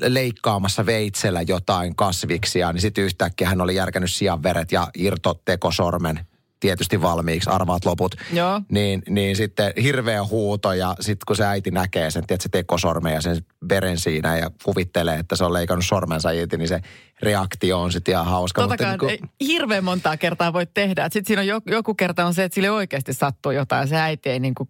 leikkaamassa 0.00 0.86
veitsellä 0.86 1.42
jotain 1.42 1.96
kasviksia, 1.96 2.72
niin 2.72 2.80
sitten 2.80 3.04
yhtäkkiä 3.04 3.48
hän 3.48 3.60
oli 3.60 3.74
järkännyt 3.74 4.12
sian 4.12 4.42
veret 4.42 4.72
ja 4.72 4.88
irtotekosormen 4.98 6.20
tietysti 6.60 7.02
valmiiksi, 7.02 7.50
arvaat 7.50 7.84
loput. 7.84 8.14
Joo. 8.32 8.62
Niin, 8.70 9.02
niin 9.08 9.36
sitten 9.36 9.72
hirveä 9.82 10.24
huuto 10.24 10.72
ja 10.72 10.94
sitten 11.00 11.24
kun 11.26 11.36
se 11.36 11.44
äiti 11.44 11.70
näkee 11.70 12.10
sen, 12.10 12.26
tiedät, 12.26 12.40
se 12.40 12.48
tekosormen 12.48 13.14
ja 13.14 13.20
sen 13.20 13.44
veren 13.68 13.98
siinä 13.98 14.38
ja 14.38 14.50
kuvittelee, 14.64 15.18
että 15.18 15.36
se 15.36 15.44
on 15.44 15.52
leikannut 15.52 15.86
sormensa 15.86 16.30
irti, 16.30 16.56
niin 16.56 16.68
se 16.68 16.80
reaktio 17.22 17.80
on 17.80 17.92
sitten 17.92 18.12
ihan 18.12 18.26
hauska. 18.26 18.62
Totakaan 18.62 18.92
mutta 18.92 19.06
niin 19.06 19.18
kuin... 19.18 19.48
hirveän 19.48 19.84
montaa 19.84 20.16
kertaa 20.16 20.52
voi 20.52 20.66
tehdä. 20.66 21.04
Sitten 21.04 21.24
siinä 21.26 21.40
on 21.40 21.46
joku, 21.46 21.70
joku 21.70 21.94
kerta 21.94 22.26
on 22.26 22.34
se, 22.34 22.44
että 22.44 22.54
sille 22.54 22.70
oikeasti 22.70 23.12
sattuu 23.12 23.52
jotain. 23.52 23.88
Se 23.88 23.96
äiti 23.96 24.30
ei 24.30 24.40
niin 24.40 24.54
kuin, 24.54 24.68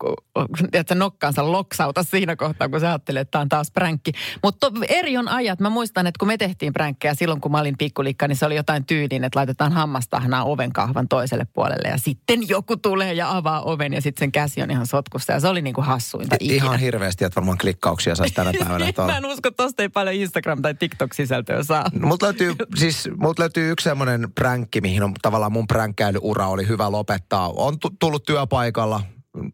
että 0.73 0.95
nokkaansa 0.95 1.53
loksauta 1.53 2.03
siinä 2.03 2.37
kohtaa, 2.37 2.69
kun 2.69 2.81
se 2.81 2.87
ajattelee, 2.87 3.21
että 3.21 3.31
tämä 3.31 3.43
on 3.43 3.49
taas 3.49 3.71
pränkki. 3.71 4.13
Mutta 4.43 4.73
eri 4.89 5.17
on 5.17 5.29
ajat. 5.29 5.61
Mä 5.61 5.71
muistan, 5.71 6.07
että 6.07 6.19
kun 6.19 6.29
me 6.29 6.37
tehtiin 6.37 6.73
pränkkejä 6.73 7.15
silloin, 7.15 7.41
kun 7.41 7.53
mä 7.53 7.61
olin 7.61 7.79
pikkulikka, 7.79 8.29
niin 8.29 8.37
se 8.37 8.47
oli 8.47 8.57
jotain 8.57 8.85
tyyliin, 8.85 9.25
että 9.25 9.39
laitetaan 9.39 9.73
hammastahnaa 9.73 10.45
oven 10.45 10.73
kahvan 10.73 11.09
toiselle 11.09 11.47
puolelle. 11.53 11.89
Ja 11.89 11.99
sitten 11.99 12.49
joku 12.49 12.77
tulee 12.77 13.13
ja 13.13 13.37
avaa 13.37 13.63
oven 13.63 13.93
ja 13.93 14.03
sitten 14.03 14.21
sen 14.23 14.33
käsi 14.33 14.63
on 14.63 14.71
ihan 14.71 14.87
sotkussa. 14.87 15.33
Ja 15.33 15.41
se 15.41 15.49
oli 15.49 15.63
niin 15.63 15.75
kuin 15.75 15.85
hassuinta 15.85 16.37
ikinä. 16.41 16.57
Ihan 16.57 16.79
hirveästi, 16.79 17.25
että 17.25 17.37
varmaan 17.37 17.59
klikkauksia 17.59 18.15
saisi 18.15 18.35
tänä 18.35 18.53
päivänä. 18.61 18.93
mä 19.07 19.17
en 19.17 19.27
usko, 19.27 19.49
että 19.49 19.63
tosta 19.63 19.83
ei 19.83 19.89
paljon 19.89 20.15
Instagram- 20.15 20.63
tai 20.63 20.75
TikTok-sisältöä 20.75 21.63
saa. 21.63 21.85
No, 21.93 22.09
mutta 22.09 22.33
löytyy, 22.41 22.67
siis 22.77 23.09
multa 23.17 23.41
löytyy 23.43 23.73
yksi 23.73 23.85
semmoinen 23.85 24.29
pränkki, 24.35 24.81
mihin 24.81 25.03
on 25.03 25.15
tavallaan 25.23 25.53
mun 25.53 25.67
pränkkäilyura 25.67 26.49
oli 26.49 26.69
hyvä 26.69 26.93
lopettaa. 26.93 27.49
On 27.49 27.77
tullut 27.99 28.25
työpaikalla, 28.25 29.03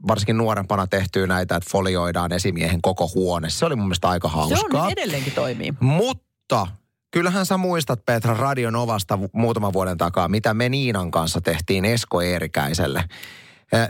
varsinkin 0.08 0.36
nuorempana 0.36 0.86
tehtyä 0.86 1.26
näitä, 1.26 1.56
että 1.56 1.70
folioidaan 1.72 2.32
esimiehen 2.32 2.82
koko 2.82 3.10
huone. 3.14 3.50
Se 3.50 3.66
oli 3.66 3.76
mun 3.76 3.84
mielestä 3.84 4.08
aika 4.08 4.28
hauskaa. 4.28 4.70
Se 4.70 4.76
on, 4.78 4.90
edelleenkin 4.90 5.32
toimii. 5.32 5.74
Mutta 5.80 6.66
kyllähän 7.10 7.46
sä 7.46 7.56
muistat 7.56 8.04
Petra 8.06 8.34
Radion 8.34 8.76
Ovasta 8.76 9.18
muutaman 9.32 9.72
vuoden 9.72 9.98
takaa, 9.98 10.28
mitä 10.28 10.54
me 10.54 10.68
Niinan 10.68 11.10
kanssa 11.10 11.40
tehtiin 11.40 11.84
Esko 11.84 12.22
Eerikäiselle. 12.22 13.04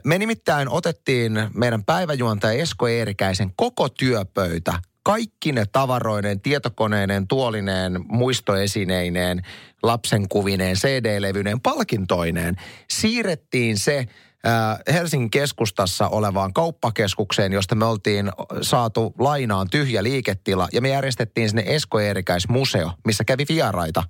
Me 0.05 0.19
nimittäin 0.19 0.69
otettiin 0.69 1.33
meidän 1.55 1.85
päiväjuontaja 1.85 2.63
Esko 2.63 2.89
Eerikäisen 2.89 3.53
koko 3.57 3.89
työpöytä 3.89 4.73
kaikki 5.07 5.53
ne 5.53 5.65
tavaroineen, 5.73 6.41
tietokoneineen, 6.41 7.29
tuolineen, 7.29 8.05
muistoesineineen, 8.09 9.43
lapsen 9.83 10.29
kuvineen, 10.29 10.77
CD-levyneen, 10.77 11.61
palkintoineen 11.61 12.57
siirrettiin 12.91 13.79
se 13.79 14.07
Helsingin 14.93 15.31
keskustassa 15.31 16.09
olevaan 16.09 16.53
kauppakeskukseen, 16.53 17.53
josta 17.53 17.75
me 17.75 17.85
oltiin 17.85 18.33
saatu 18.63 19.15
lainaan 19.19 19.71
tyhjä 19.71 20.03
liiketila 20.03 20.69
ja 20.73 20.81
me 20.81 20.89
järjestettiin 20.89 21.49
sinne 21.49 21.65
Esko 21.67 22.01
Eerikäis 22.01 22.49
museo, 22.49 22.93
missä 23.05 23.25
kävi 23.25 23.45
vieraita. 23.49 24.03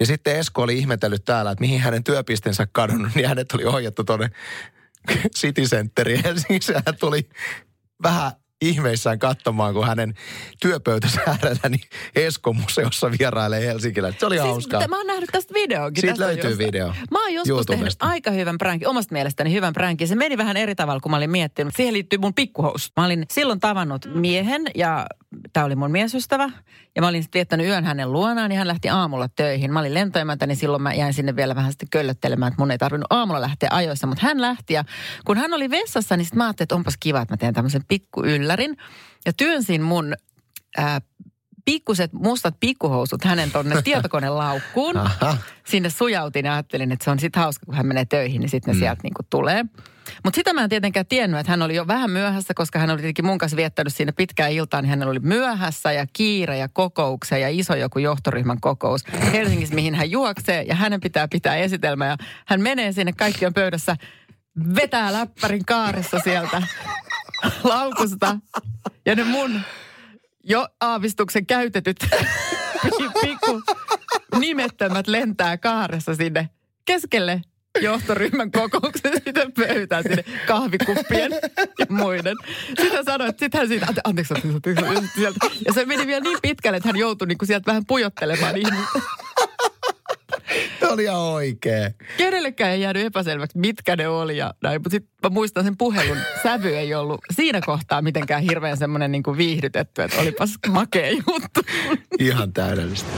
Ja 0.00 0.06
sitten 0.06 0.36
Esko 0.36 0.62
oli 0.62 0.78
ihmetellyt 0.78 1.24
täällä, 1.24 1.50
että 1.50 1.60
mihin 1.60 1.80
hänen 1.80 2.04
työpistensä 2.04 2.68
kadonnut, 2.72 3.14
niin 3.14 3.28
hänet 3.28 3.52
oli 3.52 3.64
ohjattu 3.64 4.04
tuonne 4.04 4.30
City 5.38 5.62
Centeriin 5.62 6.24
Helsingissä. 6.24 6.82
Hän 6.86 6.96
tuli 7.00 7.28
vähän 8.02 8.32
ihmeissään 8.62 9.18
katsomaan, 9.18 9.74
kun 9.74 9.86
hänen 9.86 10.14
työpöytänsä 10.60 11.20
äärellä 11.26 11.68
niin 11.68 11.80
Esko-museossa 12.14 13.10
vierailee 13.18 13.66
Helsinkillä. 13.66 14.12
Se 14.18 14.26
oli 14.26 14.34
siis, 14.34 14.48
hauskaa. 14.48 14.88
Mä 14.88 14.96
oon 14.96 15.06
nähnyt 15.06 15.30
tästä 15.32 15.54
videokin. 15.54 16.00
Siitä 16.00 16.20
löytyy 16.20 16.50
josta. 16.50 16.64
video. 16.66 16.94
Mä 17.10 17.22
oon 17.22 17.34
joskus 17.34 17.66
tehnyt 17.66 17.96
aika 18.00 18.30
hyvän 18.30 18.58
pränkin, 18.58 18.88
omasta 18.88 19.12
mielestäni 19.12 19.52
hyvän 19.52 19.72
pränkin. 19.72 20.08
Se 20.08 20.14
meni 20.14 20.38
vähän 20.38 20.56
eri 20.56 20.74
tavalla, 20.74 21.00
kun 21.00 21.10
mä 21.10 21.16
olin 21.16 21.30
miettinyt. 21.30 21.76
Siihen 21.76 21.94
liittyy 21.94 22.18
mun 22.18 22.34
pikkuhous. 22.34 22.92
Mä 22.96 23.04
olin 23.04 23.26
silloin 23.30 23.60
tavannut 23.60 24.06
miehen 24.14 24.62
ja 24.74 25.06
tämä 25.52 25.66
oli 25.66 25.76
mun 25.76 25.90
miesystävä. 25.90 26.50
Ja 26.96 27.02
mä 27.02 27.08
olin 27.08 27.22
sitten 27.22 27.38
viettänyt 27.38 27.66
yön 27.66 27.84
hänen 27.84 28.12
luonaan 28.12 28.52
ja 28.52 28.58
hän 28.58 28.68
lähti 28.68 28.88
aamulla 28.88 29.28
töihin. 29.28 29.72
Mä 29.72 29.80
olin 29.80 29.94
lentoimäntä, 29.94 30.46
niin 30.46 30.56
silloin 30.56 30.82
mä 30.82 30.94
jäin 30.94 31.14
sinne 31.14 31.36
vielä 31.36 31.54
vähän 31.54 31.72
sitten 31.72 31.88
köllöttelemään, 31.90 32.52
että 32.52 32.62
mun 32.62 32.70
ei 32.70 32.78
tarvinnut 32.78 33.06
aamulla 33.10 33.40
lähteä 33.40 33.68
ajoissa. 33.72 34.06
Mutta 34.06 34.26
hän 34.26 34.40
lähti 34.40 34.74
ja 34.74 34.84
kun 35.24 35.36
hän 35.36 35.54
oli 35.54 35.70
vessassa, 35.70 36.16
niin 36.16 36.24
sitten 36.24 36.38
mä 36.38 36.44
ajattelin, 36.44 36.64
että 36.64 36.74
onpas 36.74 36.96
kiva, 37.00 37.20
että 37.20 37.32
mä 37.32 37.36
teen 37.36 37.54
tämmöisen 37.54 37.84
pikku 37.88 38.22
yllärin. 38.48 38.76
Ja 39.26 39.32
työnsin 39.32 39.82
mun 39.82 40.14
ää, 40.76 41.00
pikkuset 41.64 42.12
mustat 42.12 42.54
pikkuhousut 42.60 43.24
hänen 43.24 43.50
tonne 43.50 43.82
tietokonelaukkuun. 43.84 44.94
Sinne 45.66 45.90
sujautin 45.90 46.46
ja 46.46 46.52
ajattelin, 46.52 46.92
että 46.92 47.04
se 47.04 47.10
on 47.10 47.18
sitten 47.18 47.42
hauska, 47.42 47.66
kun 47.66 47.74
hän 47.74 47.86
menee 47.86 48.04
töihin, 48.04 48.40
niin 48.40 48.48
sitten 48.48 48.72
ne 48.72 48.76
mm. 48.76 48.80
sieltä 48.80 49.00
niinku 49.02 49.22
tulee. 49.30 49.64
Mutta 50.24 50.36
sitä 50.36 50.52
mä 50.52 50.62
en 50.64 50.70
tietenkään 50.70 51.06
tiennyt, 51.06 51.40
että 51.40 51.52
hän 51.52 51.62
oli 51.62 51.74
jo 51.74 51.86
vähän 51.86 52.10
myöhässä, 52.10 52.54
koska 52.54 52.78
hän 52.78 52.90
oli 52.90 52.98
tietenkin 52.98 53.26
mun 53.26 53.38
kanssa 53.38 53.56
viettänyt 53.56 53.94
siinä 53.94 54.12
pitkään 54.12 54.52
iltaan, 54.52 54.84
niin 54.84 54.90
hän 54.90 55.08
oli 55.08 55.18
myöhässä 55.18 55.92
ja 55.92 56.06
kiire 56.12 56.58
ja 56.58 56.68
kokouksia 56.68 57.38
ja 57.38 57.48
iso 57.48 57.74
joku 57.74 57.98
johtoryhmän 57.98 58.60
kokous 58.60 59.04
Helsingissä, 59.32 59.74
mihin 59.74 59.94
hän 59.94 60.10
juoksee 60.10 60.62
ja 60.62 60.74
hänen 60.74 61.00
pitää 61.00 61.28
pitää 61.28 61.56
esitelmä 61.56 62.06
ja 62.06 62.16
hän 62.46 62.60
menee 62.60 62.92
sinne, 62.92 63.12
kaikki 63.12 63.46
on 63.46 63.54
pöydässä, 63.54 63.96
vetää 64.74 65.12
läppärin 65.12 65.64
kaaressa 65.64 66.18
sieltä 66.18 66.62
laukusta 67.64 68.38
ja 69.06 69.14
ne 69.14 69.24
mun 69.24 69.60
jo 70.44 70.68
aavistuksen 70.80 71.46
käytetyt 71.46 71.96
pikku 73.22 73.62
nimettömät 74.38 75.06
lentää 75.06 75.58
kaaressa 75.58 76.14
sinne 76.14 76.48
keskelle 76.84 77.42
johtoryhmän 77.80 78.50
kokouksen 78.50 79.12
sitten 79.12 79.52
pöytään 79.52 80.02
sinne 80.02 80.24
kahvikuppien 80.46 81.32
ja 81.78 81.86
muiden. 81.88 82.36
Sitten 82.80 83.04
sanoi, 83.04 83.28
että 83.28 83.44
sitten 83.44 83.58
hän 83.58 83.68
siitä, 83.68 83.86
ante, 83.88 84.00
anteeksi, 84.04 84.34
anteeksi, 84.34 84.84
anteeksi, 84.86 85.10
sieltä. 85.14 85.38
Ja 85.66 85.72
se 85.72 85.84
meni 85.84 86.06
vielä 86.06 86.20
niin 86.20 86.38
pitkälle, 86.42 86.76
että 86.76 86.88
hän 86.88 86.96
joutui 86.96 87.28
niin 87.28 87.38
kuin 87.38 87.46
sieltä 87.46 87.66
vähän 87.66 87.86
pujottelemaan 87.86 88.56
ihmistä. 88.56 89.00
Oli 90.88 91.02
ihan 91.02 91.20
oikee. 91.20 91.94
Kenellekään 92.16 92.72
ei 92.72 92.80
jäänyt 92.80 93.06
epäselväksi, 93.06 93.58
mitkä 93.58 93.96
ne 93.96 94.08
oli 94.08 94.36
ja 94.36 94.54
näin. 94.62 94.80
Mutta 94.80 94.90
sitten 94.90 95.12
mä 95.22 95.30
muistan 95.30 95.64
sen 95.64 95.76
puhelun 95.76 96.16
sävy 96.42 96.76
ei 96.76 96.94
ollut 96.94 97.20
siinä 97.34 97.60
kohtaa 97.66 98.02
mitenkään 98.02 98.42
hirveän 98.42 98.76
semmoinen 98.76 99.12
niin 99.12 99.22
viihdytetty, 99.36 100.02
että 100.02 100.20
olipas 100.20 100.54
makea 100.68 101.10
juttu. 101.10 101.60
Ihan 102.18 102.52
täydellistä. 102.52 103.08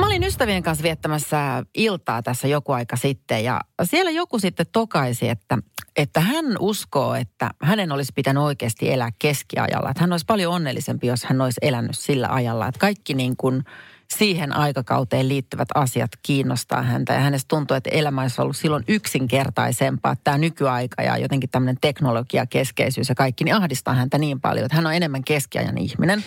Mä 0.00 0.06
olin 0.06 0.24
ystävien 0.24 0.62
kanssa 0.62 0.82
viettämässä 0.82 1.62
iltaa 1.74 2.22
tässä 2.22 2.48
joku 2.48 2.72
aika 2.72 2.96
sitten 2.96 3.44
ja 3.44 3.60
siellä 3.84 4.10
joku 4.10 4.38
sitten 4.38 4.66
tokaisi, 4.72 5.28
että, 5.28 5.58
että 5.96 6.20
hän 6.20 6.44
uskoo, 6.60 7.14
että 7.14 7.50
hänen 7.62 7.92
olisi 7.92 8.12
pitänyt 8.14 8.42
oikeasti 8.42 8.92
elää 8.92 9.10
keskiajalla. 9.18 9.90
Että 9.90 10.00
hän 10.00 10.12
olisi 10.12 10.24
paljon 10.26 10.54
onnellisempi, 10.54 11.06
jos 11.06 11.24
hän 11.24 11.40
olisi 11.40 11.58
elänyt 11.62 11.98
sillä 11.98 12.28
ajalla. 12.28 12.66
Että 12.66 12.78
kaikki 12.78 13.14
niin 13.14 13.36
kuin 13.36 13.62
siihen 14.10 14.56
aikakauteen 14.56 15.28
liittyvät 15.28 15.68
asiat 15.74 16.10
kiinnostaa 16.22 16.82
häntä. 16.82 17.12
Ja 17.12 17.20
hänestä 17.20 17.48
tuntuu, 17.48 17.76
että 17.76 17.90
elämä 17.90 18.22
olisi 18.22 18.42
ollut 18.42 18.56
silloin 18.56 18.84
yksinkertaisempaa. 18.88 20.16
Tämä 20.24 20.38
nykyaika 20.38 21.02
ja 21.02 21.18
jotenkin 21.18 21.50
tämmöinen 21.50 21.78
teknologiakeskeisyys 21.80 23.08
ja 23.08 23.14
kaikki, 23.14 23.44
niin 23.44 23.54
ahdistaa 23.54 23.94
häntä 23.94 24.18
niin 24.18 24.40
paljon, 24.40 24.66
että 24.66 24.76
hän 24.76 24.86
on 24.86 24.94
enemmän 24.94 25.24
keskiajan 25.24 25.78
ihminen. 25.78 26.24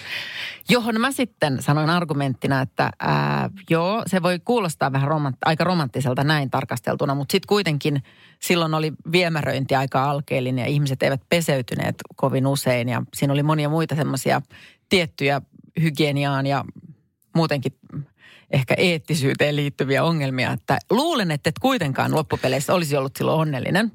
Johon 0.70 1.02
mä 1.02 1.12
sitten 1.12 1.62
sanoin 1.62 1.90
argumenttina, 1.90 2.62
että 2.62 2.92
ää, 3.00 3.50
joo, 3.70 4.04
se 4.08 4.24
voi 4.24 4.40
kuulostaa 4.46 4.92
vähän 4.92 5.10
romant- 5.10 5.38
aika 5.46 5.64
romanttiselta 5.64 6.24
näin 6.24 6.50
tarkasteltuna, 6.50 7.16
mutta 7.16 7.32
sitten 7.32 7.48
kuitenkin 7.48 8.04
silloin 8.40 8.74
oli 8.74 8.94
viemäröinti 9.12 9.76
aika 9.76 10.10
alkeellinen 10.10 10.64
ja 10.64 10.70
ihmiset 10.70 11.04
eivät 11.04 11.22
peseytyneet 11.30 11.96
kovin 12.16 12.48
usein. 12.48 12.90
Ja 12.90 13.04
siinä 13.14 13.34
oli 13.34 13.44
monia 13.44 13.70
muita 13.70 13.96
semmoisia 13.96 14.42
tiettyjä 14.90 15.42
hygieniaan 15.82 16.46
ja 16.46 16.66
muutenkin 17.36 17.74
ehkä 18.52 18.74
eettisyyteen 18.78 19.56
liittyviä 19.56 20.04
ongelmia, 20.04 20.52
että 20.52 20.80
luulen, 20.90 21.32
että 21.32 21.50
et 21.50 21.60
kuitenkaan 21.60 22.16
loppupeleissä 22.16 22.74
olisi 22.74 22.98
ollut 22.98 23.16
silloin 23.16 23.40
onnellinen. 23.40 23.92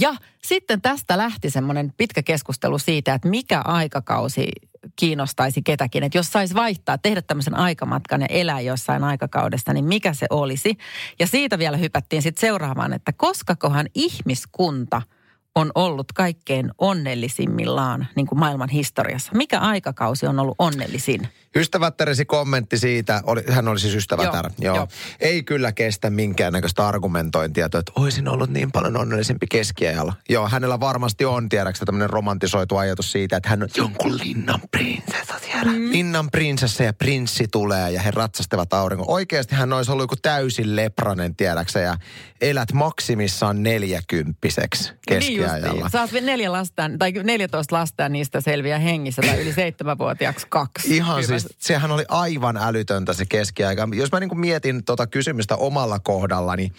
Ja 0.00 0.16
sitten 0.44 0.82
tästä 0.82 1.18
lähti 1.18 1.50
semmoinen 1.50 1.92
pitkä 1.96 2.22
keskustelu 2.22 2.78
siitä, 2.78 3.14
että 3.14 3.28
mikä 3.28 3.60
aikakausi 3.60 4.48
kiinnostaisi 4.96 5.62
ketäkin. 5.62 6.02
Että 6.02 6.18
jos 6.18 6.32
saisi 6.32 6.54
vaihtaa, 6.54 6.98
tehdä 6.98 7.22
tämmöisen 7.22 7.54
aikamatkan 7.54 8.20
ja 8.20 8.26
elää 8.30 8.60
jossain 8.60 9.04
aikakaudesta, 9.04 9.72
niin 9.72 9.84
mikä 9.84 10.14
se 10.14 10.26
olisi. 10.30 10.78
Ja 11.18 11.26
siitä 11.26 11.58
vielä 11.58 11.76
hypättiin 11.76 12.22
sitten 12.22 12.40
seuraavaan, 12.40 12.92
että 12.92 13.12
koskakohan 13.12 13.86
ihmiskunta– 13.94 15.02
on 15.56 15.70
ollut 15.74 16.12
kaikkein 16.12 16.70
onnellisimmillaan 16.78 18.06
niin 18.16 18.26
kuin 18.26 18.38
maailman 18.38 18.68
historiassa? 18.68 19.32
Mikä 19.34 19.60
aikakausi 19.60 20.26
on 20.26 20.38
ollut 20.38 20.54
onnellisin? 20.58 21.28
Ystävättäresi 21.56 22.24
kommentti 22.24 22.78
siitä, 22.78 23.20
oli, 23.24 23.42
hän 23.48 23.68
oli 23.68 23.78
siis 23.78 23.94
ystävätär, 23.94 24.50
joo, 24.58 24.74
joo. 24.74 24.76
joo. 24.76 24.88
ei 25.20 25.42
kyllä 25.42 25.72
kestä 25.72 26.10
minkäännäköistä 26.10 26.86
argumentointia, 26.86 27.66
että 27.66 27.82
olisin 27.96 28.28
ollut 28.28 28.50
niin 28.50 28.72
paljon 28.72 28.96
onnellisempi 28.96 29.46
keskiajalla. 29.50 30.12
Joo, 30.28 30.48
hänellä 30.48 30.80
varmasti 30.80 31.24
on, 31.24 31.48
tiedäksä, 31.48 31.84
tämmöinen 31.84 32.10
romantisoitu 32.10 32.76
ajatus 32.76 33.12
siitä, 33.12 33.36
että 33.36 33.48
hän 33.48 33.62
on 33.62 33.68
jonkun 33.76 34.18
linnan 34.18 34.60
prinsessa 34.70 35.34
siellä. 35.44 35.72
Mm. 35.72 35.90
Linnan 35.92 36.30
prinsessa 36.30 36.82
ja 36.82 36.92
prinssi 36.92 37.48
tulee 37.48 37.90
ja 37.90 38.00
he 38.00 38.10
ratsastavat 38.10 38.72
aurinko. 38.72 39.04
Oikeasti 39.08 39.54
hän 39.54 39.72
olisi 39.72 39.92
ollut 39.92 40.04
joku 40.04 40.16
täysin 40.22 40.76
lepranen, 40.76 41.36
tiedäksä, 41.36 41.80
ja 41.80 41.96
elät 42.40 42.72
maksimissaan 42.72 43.62
neljäkymppiseksi 43.62 44.92
keskiajalla. 45.08 45.45
Niin 45.45 45.45
Saat 45.92 46.10
neljä 46.12 46.52
lasta, 46.52 46.90
tai 46.98 47.12
14 47.12 47.76
lasta 47.76 48.02
ja 48.02 48.08
niistä 48.08 48.40
selviää 48.40 48.78
hengissä 48.78 49.22
tai 49.22 49.42
yli 49.42 49.52
seitsemänvuotiaaksi 49.52 50.46
kaksi. 50.50 50.96
Ihan 50.96 51.22
Hyvä. 51.22 51.38
siis, 51.38 51.54
sehän 51.58 51.90
oli 51.90 52.04
aivan 52.08 52.56
älytöntä 52.56 53.12
se 53.12 53.26
keskiaika. 53.26 53.88
Jos 53.94 54.12
mä 54.12 54.20
niin 54.20 54.28
kuin 54.28 54.40
mietin 54.40 54.84
tuota 54.84 55.06
kysymystä 55.06 55.56
omalla 55.56 55.98
kohdallani, 55.98 56.62
niin 56.62 56.72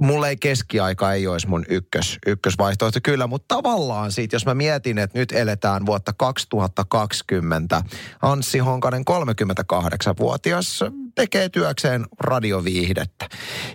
mulle 0.00 0.28
ei 0.28 0.36
keskiaika 0.36 1.12
ei 1.12 1.26
olisi 1.26 1.48
mun 1.48 1.64
ykkös, 1.68 2.18
ykkösvaihtoehto 2.26 2.98
kyllä, 3.02 3.26
mutta 3.26 3.54
tavallaan 3.54 4.12
siitä, 4.12 4.36
jos 4.36 4.46
mä 4.46 4.54
mietin, 4.54 4.98
että 4.98 5.18
nyt 5.18 5.32
eletään 5.32 5.86
vuotta 5.86 6.12
2020, 6.12 7.82
Anssi 8.22 8.58
Honkanen 8.58 9.04
38-vuotias 9.10 10.84
tekee 11.18 11.48
työkseen 11.48 12.06
radioviihdettä. 12.20 13.28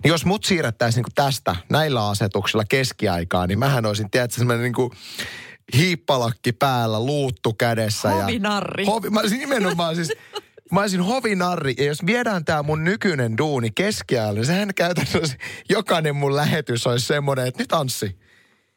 Niin 0.03 0.09
jos 0.09 0.25
mut 0.25 0.43
siirrettäisiin 0.43 1.03
niin 1.03 1.15
tästä 1.15 1.55
näillä 1.69 2.09
asetuksilla 2.09 2.63
keskiaikaa, 2.69 3.47
niin 3.47 3.59
mähän 3.59 3.85
olisin, 3.85 4.11
tiedätkö, 4.11 4.37
semmoinen 4.37 4.63
niin 4.63 4.73
kuin 4.73 4.91
hiippalakki 5.77 6.51
päällä, 6.51 6.99
luuttu 6.99 7.53
kädessä. 7.53 8.09
Hovinarri. 8.09 8.83
Ja, 8.85 8.91
hovi, 8.91 9.09
mä 9.09 9.19
olisin 9.19 9.39
nimenomaan 9.39 9.95
siis 9.95 10.11
Mä 10.71 10.81
olisin 10.81 11.01
hovinarri, 11.01 11.73
ja 11.77 11.83
jos 11.83 12.05
viedään 12.05 12.45
tämä 12.45 12.63
mun 12.63 12.83
nykyinen 12.83 13.37
duuni 13.37 13.69
keskiajalle, 13.75 14.39
niin 14.39 14.45
sehän 14.45 14.73
käytännössä 14.75 15.37
jokainen 15.69 16.15
mun 16.15 16.35
lähetys 16.35 16.87
olisi 16.87 17.05
semmoinen, 17.05 17.47
että 17.47 17.63
nyt 17.63 17.73
Anssi, 17.73 18.19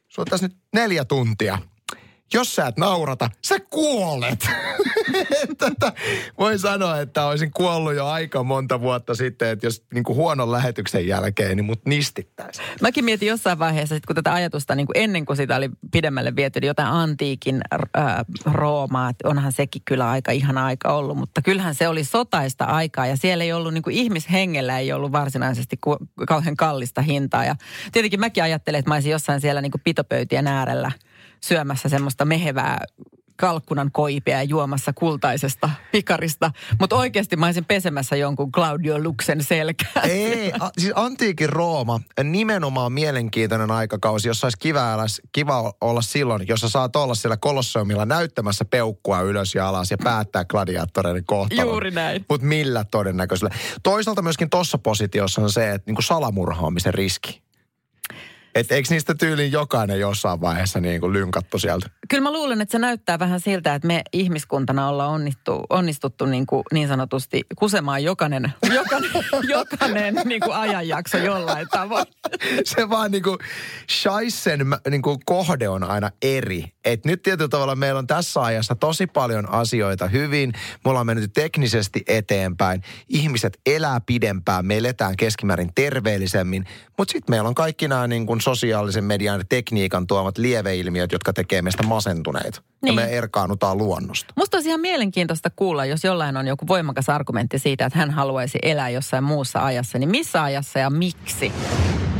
sulla 0.08 0.26
tässä 0.30 0.48
nyt 0.48 0.56
neljä 0.72 1.04
tuntia– 1.04 1.58
jos 2.34 2.54
sä 2.54 2.66
et 2.66 2.76
naurata, 2.76 3.30
sä 3.44 3.60
kuolet. 3.70 4.46
Tätä 5.58 5.92
voin 6.38 6.58
sanoa, 6.58 7.00
että 7.00 7.26
olisin 7.26 7.50
kuollut 7.50 7.94
jo 7.94 8.06
aika 8.06 8.42
monta 8.42 8.80
vuotta 8.80 9.14
sitten, 9.14 9.48
että 9.48 9.66
jos 9.66 9.84
niin 9.94 10.04
kuin 10.04 10.16
huonon 10.16 10.52
lähetyksen 10.52 11.06
jälkeen, 11.06 11.56
niin 11.56 11.64
mut 11.64 11.86
nistittäisiin. 11.86 12.68
Mäkin 12.80 13.04
mietin 13.04 13.28
jossain 13.28 13.58
vaiheessa, 13.58 13.96
kun 14.06 14.16
tätä 14.16 14.34
ajatusta 14.34 14.74
niin 14.74 14.86
kuin 14.86 14.98
ennen 14.98 15.26
kuin 15.26 15.36
sitä 15.36 15.56
oli 15.56 15.70
pidemmälle 15.92 16.36
viety, 16.36 16.60
niin 16.60 16.66
jotain 16.66 16.88
antiikin 16.88 17.60
äh, 17.98 18.16
Roomaa, 18.44 19.10
että 19.10 19.28
onhan 19.28 19.52
sekin 19.52 19.82
kyllä 19.84 20.10
aika 20.10 20.32
ihana 20.32 20.66
aika 20.66 20.92
ollut, 20.92 21.16
mutta 21.16 21.42
kyllähän 21.42 21.74
se 21.74 21.88
oli 21.88 22.04
sotaista 22.04 22.64
aikaa 22.64 23.06
ja 23.06 23.16
siellä 23.16 23.44
ei 23.44 23.52
ollut 23.52 23.74
niin 23.74 23.82
kuin 23.82 23.96
ihmishengellä 23.96 24.78
ei 24.78 24.92
ollut 24.92 25.12
varsinaisesti 25.12 25.76
kauhean 26.28 26.56
kallista 26.56 27.02
hintaa 27.02 27.44
ja 27.44 27.56
tietenkin 27.92 28.20
mäkin 28.20 28.42
ajattelen, 28.42 28.78
että 28.78 28.90
mä 28.90 28.94
olisin 28.94 29.12
jossain 29.12 29.40
siellä 29.40 29.60
niin 29.60 29.72
kuin 29.72 29.82
pitopöytien 29.84 30.46
äärellä– 30.46 30.92
syömässä 31.48 31.88
semmoista 31.88 32.24
mehevää 32.24 32.78
kalkkunan 33.36 33.90
koipea 33.92 34.42
juomassa 34.42 34.92
kultaisesta 34.92 35.70
pikarista. 35.92 36.50
Mutta 36.80 36.96
oikeasti 36.96 37.36
mä 37.36 37.46
olisin 37.46 37.64
pesemässä 37.64 38.16
jonkun 38.16 38.52
Claudio 38.52 38.98
Luxen 39.02 39.44
selkää. 39.44 40.02
Ei, 40.02 40.52
a, 40.60 40.70
siis 40.78 40.92
antiikin 40.96 41.48
Rooma, 41.48 42.00
nimenomaan 42.24 42.92
mielenkiintoinen 42.92 43.70
aikakausi, 43.70 44.28
jossa 44.28 44.46
olisi 44.46 44.58
kiva, 44.58 45.06
kiva 45.32 45.72
olla 45.80 46.02
silloin, 46.02 46.48
jossa 46.48 46.68
saat 46.68 46.96
olla 46.96 47.14
siellä 47.14 47.36
kolosseumilla 47.36 48.06
näyttämässä 48.06 48.64
peukkua 48.64 49.20
ylös 49.20 49.54
ja 49.54 49.68
alas 49.68 49.90
ja 49.90 49.98
päättää 50.04 50.44
gladiaattoreiden 50.44 51.24
kohtalon. 51.24 51.66
Juuri 51.66 51.90
näin. 51.90 52.24
Mutta 52.28 52.46
millä 52.46 52.84
todennäköisellä. 52.90 53.54
Toisaalta 53.82 54.22
myöskin 54.22 54.50
tuossa 54.50 54.78
positiossa 54.78 55.42
on 55.42 55.50
se, 55.52 55.72
että 55.72 55.88
niinku 55.88 56.02
salamurhaamisen 56.02 56.94
riski. 56.94 57.45
Et 58.56 58.72
eikö 58.72 58.88
niistä 58.90 59.14
tyylin 59.14 59.52
jokainen 59.52 60.00
jossain 60.00 60.40
vaiheessa 60.40 60.80
niin 60.80 61.00
kuin 61.00 61.12
lynkattu 61.12 61.58
sieltä? 61.58 61.90
Kyllä 62.08 62.22
mä 62.22 62.32
luulen, 62.32 62.60
että 62.60 62.72
se 62.72 62.78
näyttää 62.78 63.18
vähän 63.18 63.40
siltä, 63.40 63.74
että 63.74 63.88
me 63.88 64.02
ihmiskuntana 64.12 64.88
ollaan 64.88 65.10
onnittu, 65.10 65.64
onnistuttu 65.70 66.26
niin, 66.26 66.46
kuin 66.46 66.62
niin 66.72 66.88
sanotusti 66.88 67.42
kusemaan 67.56 68.04
jokainen, 68.04 68.52
jokainen, 68.74 69.10
jokainen 69.58 70.14
niin 70.24 70.40
kuin 70.40 70.56
ajanjakso 70.56 71.18
jollain 71.18 71.68
tavoin. 71.70 72.06
Se 72.64 72.88
vaan 72.88 73.10
niin 73.10 73.22
kuin 73.22 73.38
Scheissen 73.90 74.60
niin 74.90 75.02
kuin 75.02 75.18
kohde 75.24 75.68
on 75.68 75.84
aina 75.84 76.10
eri. 76.22 76.64
Et 76.84 77.04
nyt 77.04 77.22
tietyllä 77.22 77.48
tavalla 77.48 77.76
meillä 77.76 77.98
on 77.98 78.06
tässä 78.06 78.42
ajassa 78.42 78.74
tosi 78.74 79.06
paljon 79.06 79.48
asioita 79.48 80.08
hyvin. 80.08 80.52
Me 80.84 80.90
ollaan 80.90 81.06
mennyt 81.06 81.32
teknisesti 81.32 82.02
eteenpäin. 82.08 82.82
Ihmiset 83.08 83.58
elää 83.66 84.00
pidempään, 84.00 84.66
me 84.66 84.76
eletään 84.76 85.16
keskimäärin 85.16 85.70
terveellisemmin. 85.74 86.64
Mutta 86.98 87.12
sitten 87.12 87.32
meillä 87.32 87.48
on 87.48 87.54
kaikki 87.54 87.88
nämä 87.88 88.06
niin 88.06 88.26
kuin 88.26 88.40
sosiaalisen 88.46 89.04
median 89.04 89.44
tekniikan 89.48 90.06
tuomat 90.06 90.38
lieveilmiöt, 90.38 91.12
jotka 91.12 91.32
tekee 91.32 91.62
meistä 91.62 91.82
masentuneita. 91.82 92.62
Niin. 92.82 92.94
Ja 92.94 93.06
me 93.06 93.16
erkaannutaan 93.16 93.78
luonnosta. 93.78 94.34
Musta 94.36 94.56
olisi 94.56 94.68
ihan 94.68 94.80
mielenkiintoista 94.80 95.50
kuulla, 95.56 95.84
jos 95.84 96.04
jollain 96.04 96.36
on 96.36 96.46
joku 96.46 96.66
voimakas 96.66 97.08
argumentti 97.08 97.58
siitä, 97.58 97.86
että 97.86 97.98
hän 97.98 98.10
haluaisi 98.10 98.58
elää 98.62 98.88
jossain 98.90 99.24
muussa 99.24 99.64
ajassa, 99.64 99.98
niin 99.98 100.10
missä 100.10 100.42
ajassa 100.42 100.78
ja 100.78 100.90
miksi? 100.90 101.52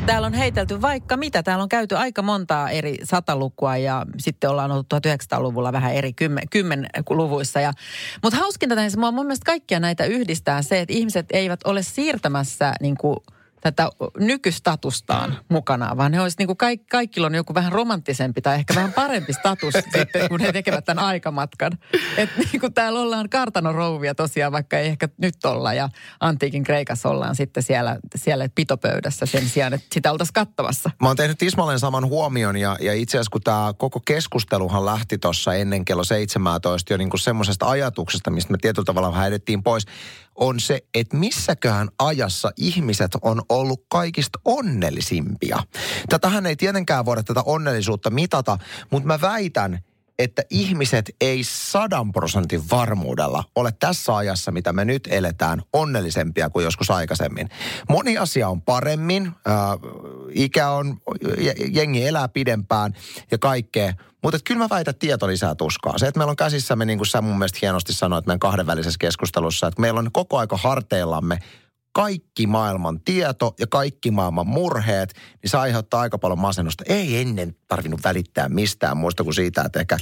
Täällä 0.06 0.26
on 0.26 0.34
heitelty 0.34 0.82
vaikka 0.82 1.16
mitä. 1.16 1.42
Täällä 1.42 1.62
on 1.62 1.68
käyty 1.68 1.96
aika 1.96 2.22
montaa 2.22 2.70
eri 2.70 2.96
satalukua 3.04 3.76
ja 3.76 4.06
sitten 4.18 4.50
ollaan 4.50 4.70
ollut 4.70 4.86
1900-luvulla 4.94 5.72
vähän 5.72 5.94
eri 5.94 6.12
kymmen, 6.12 6.48
kymmenluvuissa. 6.50 7.60
Ja, 7.60 7.72
mutta 8.22 8.38
hauskinta 8.38 8.74
näissä, 8.74 9.00
mun 9.00 9.14
mielestä 9.14 9.46
kaikkia 9.46 9.80
näitä 9.80 10.04
yhdistää 10.04 10.62
se, 10.62 10.80
että 10.80 10.94
ihmiset 10.94 11.26
eivät 11.30 11.60
ole 11.64 11.82
siirtämässä 11.82 12.74
niin 12.80 12.96
kuin– 12.96 13.16
tätä 13.72 13.90
nykystatustaan 14.18 15.38
mukanaan, 15.48 15.96
vaan 15.96 16.12
ne 16.12 16.20
olisi 16.20 16.36
niin 16.38 16.46
kuin 16.46 16.56
kaikki, 16.56 16.86
kaikilla 16.90 17.26
on 17.26 17.34
joku 17.34 17.54
vähän 17.54 17.72
romanttisempi 17.72 18.42
tai 18.42 18.54
ehkä 18.54 18.74
vähän 18.74 18.92
parempi 18.92 19.32
status 19.32 19.74
sitten, 19.94 20.28
kun 20.28 20.40
he 20.40 20.52
tekevät 20.52 20.84
tämän 20.84 21.04
aikamatkan. 21.04 21.72
Että 22.16 22.40
niin 22.52 22.60
kuin 22.60 22.74
täällä 22.74 23.00
ollaan 23.00 23.30
kartanorouvia 23.30 24.14
tosiaan, 24.14 24.52
vaikka 24.52 24.78
ei 24.78 24.86
ehkä 24.86 25.08
nyt 25.18 25.44
olla 25.44 25.74
ja 25.74 25.88
antiikin 26.20 26.64
Kreikassa 26.64 27.08
ollaan 27.08 27.36
sitten 27.36 27.62
siellä, 27.62 27.96
siellä 28.16 28.48
pitopöydässä 28.54 29.26
sen 29.26 29.48
sijaan, 29.48 29.74
että 29.74 29.86
sitä 29.92 30.12
oltaisiin 30.12 30.34
kattavassa. 30.34 30.90
Mä 31.02 31.08
oon 31.08 31.16
tehnyt 31.16 31.42
Ismalleen 31.42 31.80
saman 31.80 32.06
huomion 32.06 32.56
ja, 32.56 32.76
ja 32.80 32.94
itse 32.94 33.18
asiassa 33.18 33.30
kun 33.30 33.42
tämä 33.42 33.72
koko 33.78 34.00
keskusteluhan 34.00 34.86
lähti 34.86 35.18
tuossa 35.18 35.54
ennen 35.54 35.84
kello 35.84 36.04
17 36.04 36.92
jo 36.92 36.96
niin 36.96 37.10
kuin 37.10 37.20
semmoisesta 37.20 37.68
ajatuksesta, 37.68 38.30
mistä 38.30 38.52
me 38.52 38.58
tietyllä 38.58 38.86
tavalla 38.86 39.12
vähän 39.12 39.28
edettiin 39.28 39.62
pois, 39.62 39.86
on 40.36 40.60
se, 40.60 40.80
että 40.94 41.16
missäköhän 41.16 41.88
ajassa 41.98 42.50
ihmiset 42.56 43.10
on 43.22 43.42
ollut 43.48 43.84
kaikista 43.88 44.38
onnellisimpia. 44.44 45.58
Tätähän 46.08 46.46
ei 46.46 46.56
tietenkään 46.56 47.04
voida 47.04 47.22
tätä 47.22 47.42
onnellisuutta 47.46 48.10
mitata, 48.10 48.58
mutta 48.90 49.06
mä 49.06 49.20
väitän, 49.20 49.78
että 50.18 50.42
ihmiset 50.50 51.10
ei 51.20 51.44
sadan 51.44 52.12
prosentin 52.12 52.70
varmuudella 52.70 53.44
ole 53.54 53.72
tässä 53.80 54.16
ajassa, 54.16 54.52
mitä 54.52 54.72
me 54.72 54.84
nyt 54.84 55.08
eletään, 55.10 55.62
onnellisempia 55.72 56.50
kuin 56.50 56.64
joskus 56.64 56.90
aikaisemmin. 56.90 57.48
Moni 57.88 58.18
asia 58.18 58.48
on 58.48 58.62
paremmin, 58.62 59.26
äh, 59.26 59.54
ikä 60.30 60.70
on, 60.70 61.00
jengi 61.72 62.06
elää 62.06 62.28
pidempään 62.28 62.94
ja 63.30 63.38
kaikkea, 63.38 63.92
mutta 64.22 64.38
kyllä 64.44 64.58
mä 64.58 64.66
väitän, 64.70 64.90
että 64.90 65.00
tieto 65.00 65.26
lisää 65.26 65.54
tuskaa. 65.54 65.98
Se, 65.98 66.06
että 66.06 66.18
meillä 66.18 66.30
on 66.30 66.36
käsissämme, 66.36 66.84
niin 66.84 66.98
kuin 66.98 67.06
sä 67.06 67.20
mun 67.20 67.38
mielestä 67.38 67.58
hienosti 67.62 67.92
sanoit 67.92 68.26
meidän 68.26 68.38
kahdenvälisessä 68.38 68.98
keskustelussa, 69.00 69.66
että 69.66 69.80
meillä 69.80 70.00
on 70.00 70.12
koko 70.12 70.38
aika 70.38 70.56
harteillamme 70.56 71.38
kaikki 71.96 72.46
maailman 72.46 73.00
tieto 73.00 73.54
ja 73.60 73.66
kaikki 73.66 74.10
maailman 74.10 74.46
murheet, 74.46 75.14
niin 75.42 75.50
se 75.50 75.56
aiheuttaa 75.56 76.00
aika 76.00 76.18
paljon 76.18 76.38
masennusta. 76.38 76.84
Ei 76.88 77.20
ennen 77.20 77.56
tarvinnut 77.68 78.04
välittää 78.04 78.48
mistään 78.48 78.96
muusta 78.96 79.24
kuin 79.24 79.34
siitä, 79.34 79.62
että 79.62 79.80
ehkä 79.80 79.98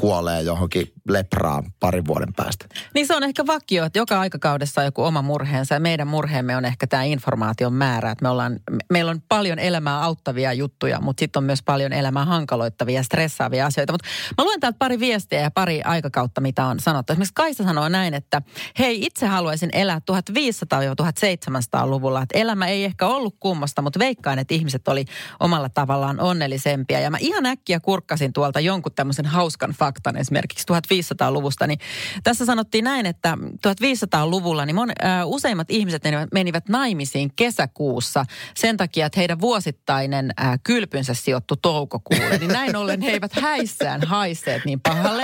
kuolee 0.00 0.42
johonkin 0.42 0.92
lepraan 1.08 1.72
parin 1.80 2.06
vuoden 2.06 2.34
päästä. 2.36 2.66
Niin 2.94 3.06
se 3.06 3.16
on 3.16 3.24
ehkä 3.24 3.46
vakio, 3.46 3.84
että 3.84 3.98
joka 3.98 4.20
aikakaudessa 4.20 4.80
on 4.80 4.84
joku 4.84 5.04
oma 5.04 5.22
murheensa 5.22 5.74
ja 5.74 5.80
meidän 5.80 6.08
murheemme 6.08 6.56
on 6.56 6.64
ehkä 6.64 6.86
tämä 6.86 7.02
informaation 7.02 7.72
määrä. 7.72 8.10
Että 8.10 8.22
me 8.22 8.28
ollaan, 8.28 8.60
meillä 8.90 9.10
on 9.10 9.22
paljon 9.28 9.58
elämää 9.58 10.02
auttavia 10.02 10.52
juttuja, 10.52 11.00
mutta 11.00 11.20
sitten 11.20 11.40
on 11.40 11.44
myös 11.44 11.62
paljon 11.62 11.92
elämää 11.92 12.24
hankaloittavia 12.24 12.94
ja 12.94 13.02
stressaavia 13.02 13.66
asioita. 13.66 13.92
Mutta 13.92 14.08
mä 14.38 14.44
luen 14.44 14.60
täältä 14.60 14.78
pari 14.78 15.00
viestiä 15.00 15.40
ja 15.40 15.50
pari 15.50 15.82
aikakautta, 15.82 16.40
mitä 16.40 16.66
on 16.66 16.80
sanottu. 16.80 17.12
Esimerkiksi 17.12 17.34
Kaisa 17.34 17.64
sanoo 17.64 17.88
näin, 17.88 18.14
että 18.14 18.42
hei 18.78 19.06
itse 19.06 19.26
haluaisin 19.26 19.70
elää 19.72 20.00
1500-1700-luvulla. 20.10 22.22
Että 22.22 22.38
elämä 22.38 22.66
ei 22.66 22.84
ehkä 22.84 23.06
ollut 23.06 23.36
kummasta, 23.40 23.82
mutta 23.82 23.98
veikkaan, 23.98 24.38
että 24.38 24.54
ihmiset 24.54 24.88
oli 24.88 25.04
omalla 25.40 25.68
tavallaan 25.68 26.20
onnellisempia. 26.20 27.00
Ja 27.00 27.10
mä 27.10 27.18
ihan 27.20 27.46
äkkiä 27.46 27.80
kurkkasin 27.80 28.32
tuolta 28.32 28.60
jonkun 28.60 28.92
tämmöisen 28.94 29.26
hauskan 29.26 29.70
faktan 29.70 29.87
esimerkiksi 30.18 30.64
1500-luvusta, 30.72 31.66
niin 31.66 31.78
tässä 32.22 32.46
sanottiin 32.46 32.84
näin, 32.84 33.06
että 33.06 33.38
1500-luvulla 33.40 34.66
niin 34.66 34.76
mon, 34.76 34.90
äh, 35.04 35.26
useimmat 35.26 35.70
ihmiset 35.70 36.04
menivät, 36.04 36.28
menivät 36.32 36.68
naimisiin 36.68 37.30
kesäkuussa 37.36 38.24
sen 38.54 38.76
takia, 38.76 39.06
että 39.06 39.20
heidän 39.20 39.40
vuosittainen 39.40 40.30
äh, 40.40 40.58
kylpynsä 40.64 41.14
sijoittu 41.14 41.56
toukokuulle. 41.56 42.38
Niin 42.38 42.52
näin 42.52 42.76
ollen 42.76 43.00
he 43.00 43.10
eivät 43.10 43.32
häissään 43.32 44.00
haiseet 44.06 44.64
niin 44.64 44.80
pahalle. 44.80 45.22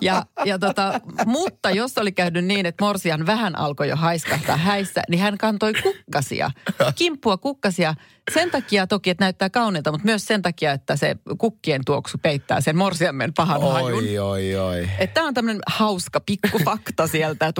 Ja, 0.00 0.26
ja 0.44 0.58
tota, 0.58 1.00
mutta 1.26 1.70
jos 1.70 1.98
oli 1.98 2.12
käynyt 2.12 2.44
niin, 2.44 2.66
että 2.66 2.84
Morsian 2.84 3.26
vähän 3.26 3.58
alkoi 3.58 3.88
jo 3.88 3.96
haiskahtaa 3.96 4.56
häissä, 4.56 5.02
niin 5.08 5.20
hän 5.20 5.38
kantoi 5.38 5.72
kukkasia, 5.82 6.50
kimppua 6.98 7.36
kukkasia 7.36 7.94
sen 8.30 8.50
takia 8.50 8.86
toki, 8.86 9.10
että 9.10 9.24
näyttää 9.24 9.50
kauniilta, 9.50 9.92
mutta 9.92 10.04
myös 10.04 10.26
sen 10.26 10.42
takia, 10.42 10.72
että 10.72 10.96
se 10.96 11.16
kukkien 11.38 11.80
tuoksu 11.86 12.18
peittää 12.22 12.60
sen 12.60 12.76
morsiammen 12.76 13.32
pahan 13.34 13.60
oi, 13.60 13.72
hajun. 13.72 14.04
Oi, 14.04 14.18
oi, 14.18 14.56
oi. 14.56 14.88
Tämä 15.14 15.26
on 15.26 15.34
tämmöinen 15.34 15.62
hauska 15.66 16.20
pikkufakta 16.20 17.06
sieltä 17.06 17.52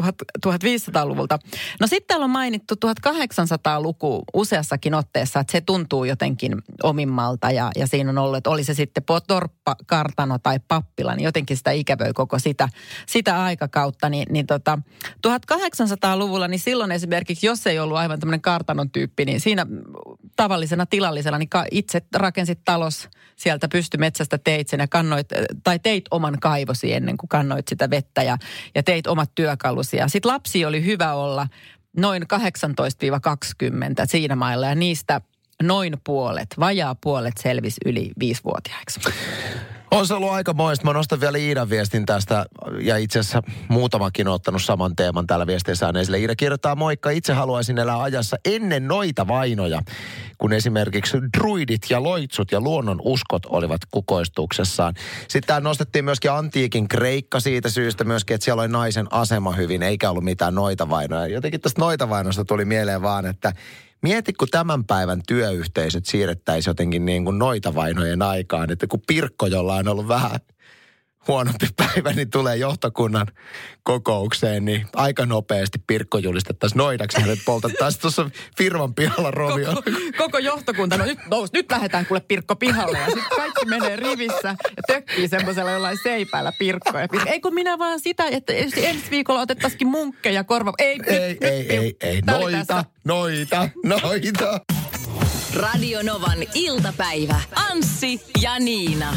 1500-luvulta. 0.46 1.38
No 1.80 1.86
sitten 1.86 2.06
täällä 2.06 2.24
on 2.24 2.30
mainittu 2.30 2.74
1800-luku 2.86 4.22
useassakin 4.34 4.94
otteessa, 4.94 5.40
että 5.40 5.52
se 5.52 5.60
tuntuu 5.60 6.04
jotenkin 6.04 6.54
omimmalta 6.82 7.50
ja, 7.50 7.70
ja 7.76 7.86
siinä 7.86 8.10
on 8.10 8.18
ollut, 8.18 8.36
että 8.36 8.50
oli 8.50 8.64
se 8.64 8.74
sitten 8.74 9.02
torppa, 9.26 9.76
kartano 9.86 10.38
tai 10.38 10.60
pappila, 10.68 11.14
niin 11.14 11.24
jotenkin 11.24 11.56
sitä 11.56 11.70
ikävöi 11.70 12.12
koko 12.12 12.38
sitä, 12.38 12.68
sitä 13.06 13.42
aikakautta. 13.42 14.08
Niin, 14.08 14.26
niin 14.30 14.46
tota, 14.46 14.78
1800-luvulla, 15.26 16.48
niin 16.48 16.60
silloin 16.60 16.92
esimerkiksi, 16.92 17.46
jos 17.46 17.66
ei 17.66 17.78
ollut 17.78 17.96
aivan 17.96 18.20
tämmöinen 18.20 18.42
kartanon 18.42 18.90
tyyppi, 18.90 19.24
niin 19.24 19.40
siinä 19.40 19.66
tavallisena 20.52 20.86
tilallisena, 20.86 21.38
niin 21.38 21.48
itse 21.70 22.02
rakensit 22.14 22.60
talos 22.64 23.08
sieltä 23.36 23.68
pystymetsästä 23.68 24.38
teit 24.38 24.68
sen 24.68 24.80
ja 24.80 24.88
kannoit, 24.88 25.26
tai 25.64 25.78
teit 25.78 26.04
oman 26.10 26.40
kaivosi 26.40 26.92
ennen 26.92 27.16
kuin 27.16 27.28
kannoit 27.28 27.68
sitä 27.68 27.90
vettä 27.90 28.22
ja, 28.22 28.38
ja 28.74 28.82
teit 28.82 29.06
omat 29.06 29.30
työkalusi. 29.34 29.96
Ja 29.96 30.08
sitten 30.08 30.32
lapsi 30.32 30.64
oli 30.64 30.84
hyvä 30.84 31.14
olla 31.14 31.48
noin 31.96 32.22
18-20 32.22 32.26
siinä 34.04 34.36
mailla 34.36 34.66
ja 34.66 34.74
niistä 34.74 35.20
noin 35.62 35.94
puolet, 36.04 36.48
vajaa 36.60 36.94
puolet 36.94 37.34
selvisi 37.38 37.80
yli 37.86 38.10
viisivuotiaiksi. 38.18 39.00
On 39.94 40.06
se 40.06 40.14
ollut 40.14 40.30
aika 40.30 40.52
moista. 40.52 40.84
Mä 40.84 40.92
nostan 40.92 41.20
vielä 41.20 41.38
Iidan 41.38 41.70
viestin 41.70 42.06
tästä, 42.06 42.46
ja 42.80 42.96
itse 42.96 43.18
asiassa 43.18 43.42
muutamakin 43.68 44.28
on 44.28 44.34
ottanut 44.34 44.62
saman 44.62 44.96
teeman 44.96 45.26
täällä 45.26 45.46
viesteissä 45.46 45.92
esille. 46.00 46.18
Iida 46.18 46.36
kirjoittaa, 46.36 46.74
moikka, 46.74 47.10
itse 47.10 47.32
haluaisin 47.32 47.78
elää 47.78 48.02
ajassa 48.02 48.36
ennen 48.44 48.88
noita 48.88 49.28
vainoja, 49.28 49.82
kun 50.38 50.52
esimerkiksi 50.52 51.18
druidit 51.38 51.82
ja 51.90 52.02
loitsut 52.02 52.52
ja 52.52 52.60
luonnon 52.60 53.00
uskot 53.04 53.46
olivat 53.46 53.80
kukoistuksessaan. 53.90 54.94
Sitten 55.20 55.46
täällä 55.46 55.68
nostettiin 55.68 56.04
myöskin 56.04 56.32
antiikin 56.32 56.88
Kreikka 56.88 57.40
siitä 57.40 57.68
syystä 57.68 58.04
myöskin, 58.04 58.34
että 58.34 58.44
siellä 58.44 58.62
oli 58.62 58.68
naisen 58.68 59.06
asema 59.10 59.52
hyvin, 59.52 59.82
eikä 59.82 60.10
ollut 60.10 60.24
mitään 60.24 60.54
noita 60.54 60.90
vainoja. 60.90 61.26
Jotenkin 61.26 61.60
tästä 61.60 61.80
noita 61.80 62.08
vainosta 62.08 62.44
tuli 62.44 62.64
mieleen 62.64 63.02
vaan, 63.02 63.26
että 63.26 63.52
Mieti, 64.02 64.32
kun 64.32 64.48
tämän 64.50 64.84
päivän 64.84 65.20
työyhteisöt 65.28 66.06
siirrettäisiin 66.06 66.70
jotenkin 66.70 67.04
niin 67.04 67.24
kuin 67.24 67.38
noita 67.38 67.74
vainojen 67.74 68.22
aikaan, 68.22 68.72
että 68.72 68.86
kun 68.86 69.02
Pirkko, 69.06 69.46
jolla 69.46 69.74
on 69.74 69.88
ollut 69.88 70.08
vähän 70.08 70.40
huonompi 71.28 71.68
päivä, 71.76 72.12
niin 72.12 72.30
tulee 72.30 72.56
johtokunnan 72.56 73.26
kokoukseen, 73.82 74.64
niin 74.64 74.86
aika 74.96 75.26
nopeasti 75.26 75.78
Pirkko 75.86 76.18
julistettaisiin 76.18 76.78
noidaksi, 76.78 77.20
hänet 77.20 77.38
poltettaisiin 77.44 78.02
tuossa 78.02 78.30
firman 78.58 78.94
pihalla 78.94 79.30
rovio. 79.30 79.74
Koko, 79.74 79.90
koko 80.18 80.38
johtokunta, 80.38 80.98
no 80.98 81.04
nyt, 81.04 81.18
nous, 81.30 81.52
nyt 81.52 81.70
lähdetään 81.70 82.06
kuule 82.06 82.20
Pirkko 82.28 82.56
pihalle 82.56 82.98
ja 82.98 83.06
sitten 83.06 83.36
kaikki 83.36 83.66
menee 83.66 83.96
rivissä 83.96 84.48
ja 84.76 84.82
tökkii 84.86 85.28
semmoisella 85.28 85.70
jollain 85.70 85.98
seipäällä 86.02 86.52
Pirkkoja. 86.58 87.08
Ei 87.26 87.40
kun 87.40 87.54
minä 87.54 87.78
vaan 87.78 88.00
sitä, 88.00 88.24
että 88.30 88.52
ensi 88.52 89.10
viikolla 89.10 89.40
otettaisikin 89.40 89.88
munkkeja 89.88 90.44
korva. 90.44 90.72
Ei, 90.78 91.00
ei, 91.06 91.28
nyt, 91.28 91.44
ei, 91.44 91.62
nyt, 91.62 91.70
ei, 91.70 91.96
ei, 92.00 92.20
noita, 92.26 92.84
noita, 93.04 93.68
noita. 93.84 94.60
Radio 95.54 96.02
Novan 96.02 96.38
iltapäivä. 96.54 97.40
Anssi 97.70 98.22
ja 98.42 98.58
Niina. 98.58 99.16